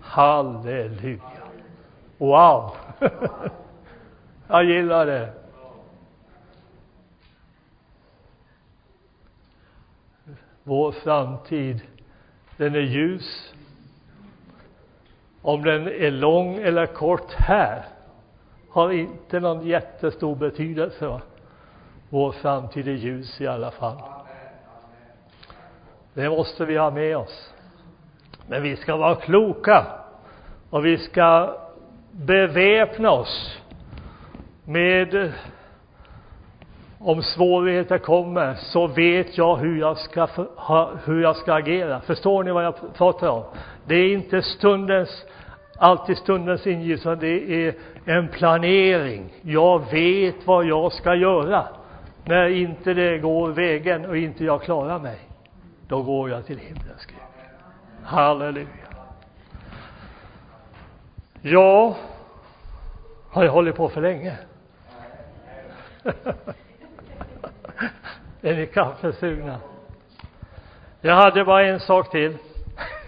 [0.00, 1.20] Halleluja.
[2.18, 2.70] Wow.
[4.48, 5.39] jag gillar det.
[10.64, 11.80] Vår framtid,
[12.56, 13.54] den är ljus
[15.42, 17.84] om den är lång eller kort här
[18.70, 21.06] har inte någon jättestor betydelse.
[21.06, 21.20] Va?
[22.08, 23.96] Vår framtid är ljus i alla fall.
[26.14, 27.54] Det måste vi ha med oss.
[28.48, 29.86] Men vi ska vara kloka
[30.70, 31.56] och vi ska
[32.10, 33.60] beväpna oss
[34.64, 35.32] med
[37.02, 40.28] om svårigheter kommer så vet jag hur jag ska,
[41.04, 42.00] hur jag ska agera.
[42.00, 43.44] Förstår ni vad jag pratar om?
[43.86, 45.24] Det är inte stundens,
[45.78, 47.74] alltid stundens ingivelse, det är
[48.04, 49.32] en planering.
[49.42, 51.66] Jag vet vad jag ska göra.
[52.24, 55.18] När inte det går vägen och inte jag klarar mig,
[55.88, 57.16] då går jag till himlens Gud.
[58.04, 58.66] Halleluja.
[61.42, 61.96] Ja,
[63.30, 64.38] har jag hållit på för länge?
[68.42, 69.60] är ni kaffesugna?
[71.00, 72.36] Jag hade bara en sak till.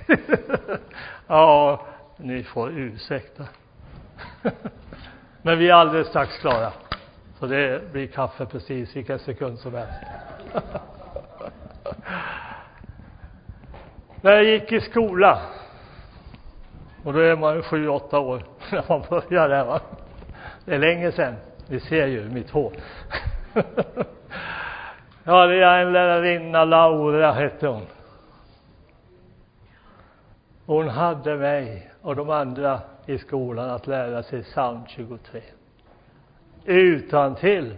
[1.26, 3.44] ja, ni får ursäkta.
[5.42, 6.72] Men vi är alldeles strax klara.
[7.38, 9.94] Så det blir kaffe precis vilken sekund som helst.
[14.20, 15.42] När jag gick i skola
[17.04, 18.42] Och då är man ju sju, åtta år
[18.72, 19.80] när man börjar där va.
[20.64, 21.34] Det är länge sedan.
[21.66, 22.72] Ni ser ju mitt hår
[25.24, 27.86] ja, det är en lärarinna, Laura hette hon.
[30.66, 35.40] Hon hade mig och de andra i skolan att lära sig psalm 23.
[36.64, 37.76] Utan till.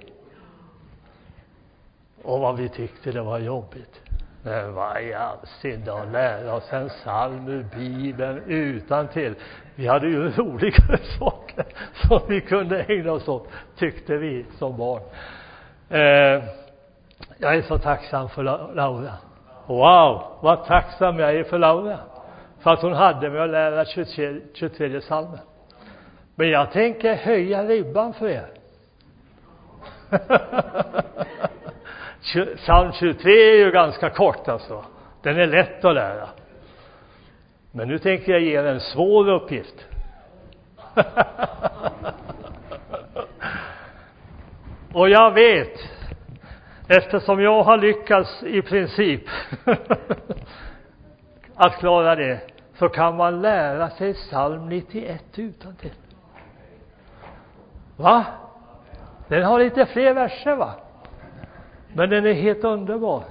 [2.22, 4.00] Och vad vi tyckte det var jobbigt.
[4.42, 9.34] Men vad i all sin att lära oss en psalm ur Bibeln utan till.
[9.74, 11.64] Vi hade ju roligare saker
[11.94, 15.02] som vi kunde ägna oss åt, tyckte vi som barn.
[15.88, 16.44] Eh,
[17.38, 18.42] jag är så tacksam för
[18.74, 19.12] Laura.
[19.66, 21.98] Wow, vad tacksam jag är för Laura.
[22.60, 25.38] För att hon hade mig att lära 23, 23 psalmen.
[26.34, 28.46] Men jag tänker höja ribban för er.
[32.56, 34.84] Psalm 23 är ju ganska kort alltså.
[35.22, 36.28] Den är lätt att lära.
[37.70, 39.86] Men nu tänker jag ge er en svår uppgift.
[44.92, 45.78] Och jag vet,
[46.88, 49.22] eftersom jag har lyckats i princip
[51.54, 52.40] att klara det,
[52.78, 55.94] så kan man lära sig psalm 91 utan till.
[57.96, 58.24] Va?
[59.28, 60.74] Den har lite fler verser va?
[61.92, 63.24] Men den är helt underbar.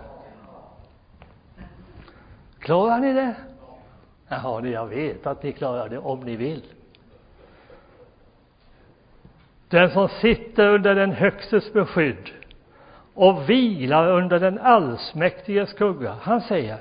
[2.60, 3.36] Klarar ni det?
[4.28, 6.64] Jaha, jag vet att ni klarar det om ni vill.
[9.70, 12.43] Den som sitter under den Högstes beskydd
[13.14, 16.78] och vilar under den allsmäktiges skugga, han säger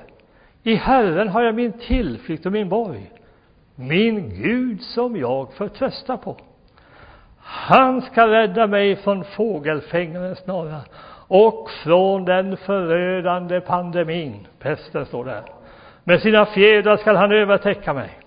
[0.63, 3.11] i Herren har jag min tillflykt och min borg,
[3.75, 6.37] min Gud som jag förtröstar på.
[7.37, 10.79] Han ska rädda mig från fågelfängarens snara
[11.27, 15.43] och från den förödande pandemin, pesten står där.
[16.03, 18.19] Med sina fjädrar skall han övertäcka mig.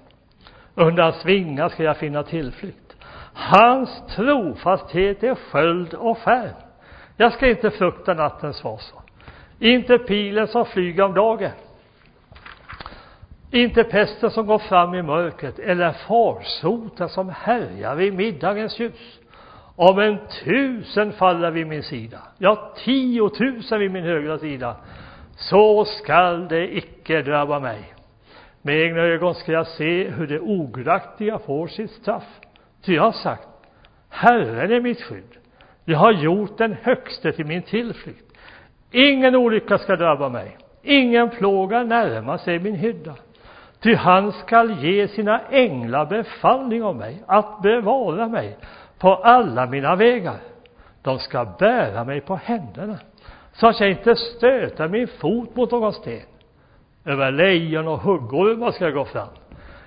[0.74, 2.96] Under hans vingar ska jag finna tillflykt.
[3.32, 6.50] Hans trofasthet är sköld och färg.
[7.16, 9.00] Jag ska inte frukta nattens fasor.
[9.58, 11.50] Inte pilen som flyger om dagen.
[13.50, 19.20] Inte pesten som går fram i mörkret eller farsoten som härjar vid middagens ljus.
[19.76, 24.76] Om en tusen faller vid min sida, ja, tiotusen vid min högra sida,
[25.36, 27.94] så skall det icke drabba mig.
[28.62, 32.40] Med egna ögon ska jag se hur det ogudaktiga får sitt straff.
[32.82, 33.48] Ty jag har sagt,
[34.08, 35.36] Herren är mitt skydd.
[35.88, 38.32] Jag har gjort den högste till min tillflykt.
[38.90, 40.56] Ingen olycka ska drabba mig.
[40.82, 43.14] Ingen plåga närma sig min hydda.
[43.80, 48.58] Ty han skall ge sina änglar befallning om mig att bevara mig
[48.98, 50.36] på alla mina vägar.
[51.02, 52.98] De ska bära mig på händerna
[53.52, 56.26] så att jag inte stöter min fot mot någon sten.
[57.04, 59.28] Över lejon och huggormar ska jag gå fram.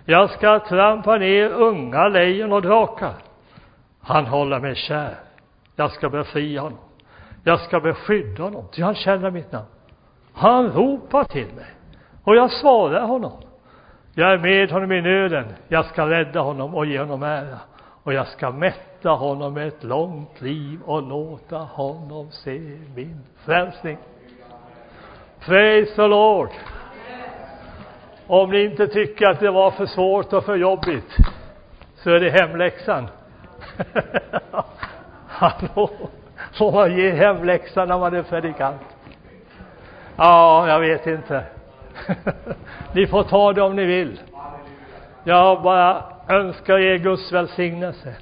[0.06, 3.14] Jag ska trampa ner unga lejon och drakar.
[4.02, 5.16] Han håller mig kär.
[5.80, 6.80] Jag ska befria honom.
[7.43, 9.65] Jag ska beskydda honom, ty han känner mitt namn.
[10.34, 11.65] Han ropar till mig
[12.23, 13.32] och jag svarar honom.
[14.13, 15.45] Jag är med honom i nöden.
[15.67, 17.59] Jag ska rädda honom och ge honom ära.
[18.03, 22.59] Och jag ska mätta honom med ett långt liv och låta honom se
[22.95, 23.97] min frälsning.
[25.39, 26.49] Praise the Lord.
[28.27, 31.17] Om ni inte tycker att det var för svårt och för jobbigt
[31.95, 33.07] så är det hemläxan.
[35.39, 35.89] Hallå!
[36.57, 38.81] Får man ge hemläxa när man är predikant?
[40.15, 41.43] Ja, jag vet inte.
[42.93, 44.19] ni får ta det om ni vill.
[45.23, 48.15] Jag bara önskar er Guds välsignelse.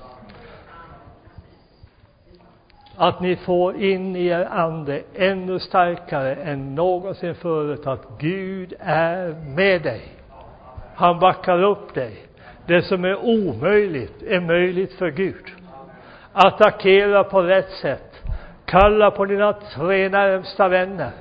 [2.95, 9.35] Att ni får in i er ande ännu starkare än någonsin förut att Gud är
[9.55, 10.01] med dig.
[10.95, 12.15] Han backar upp dig.
[12.65, 15.56] Det som är omöjligt är möjligt för Gud.
[16.39, 18.23] Attackera på rätt sätt.
[18.65, 21.11] Kalla på dina tre närmsta vänner.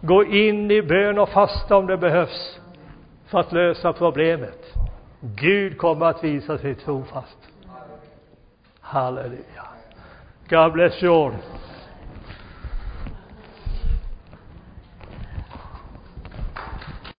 [0.00, 2.60] Gå in i bön och fasta om det behövs
[3.26, 4.74] för att lösa problemet.
[5.20, 7.38] Gud kommer att visa sig trofast.
[8.80, 9.66] Halleluja.
[10.48, 11.32] God bless you all.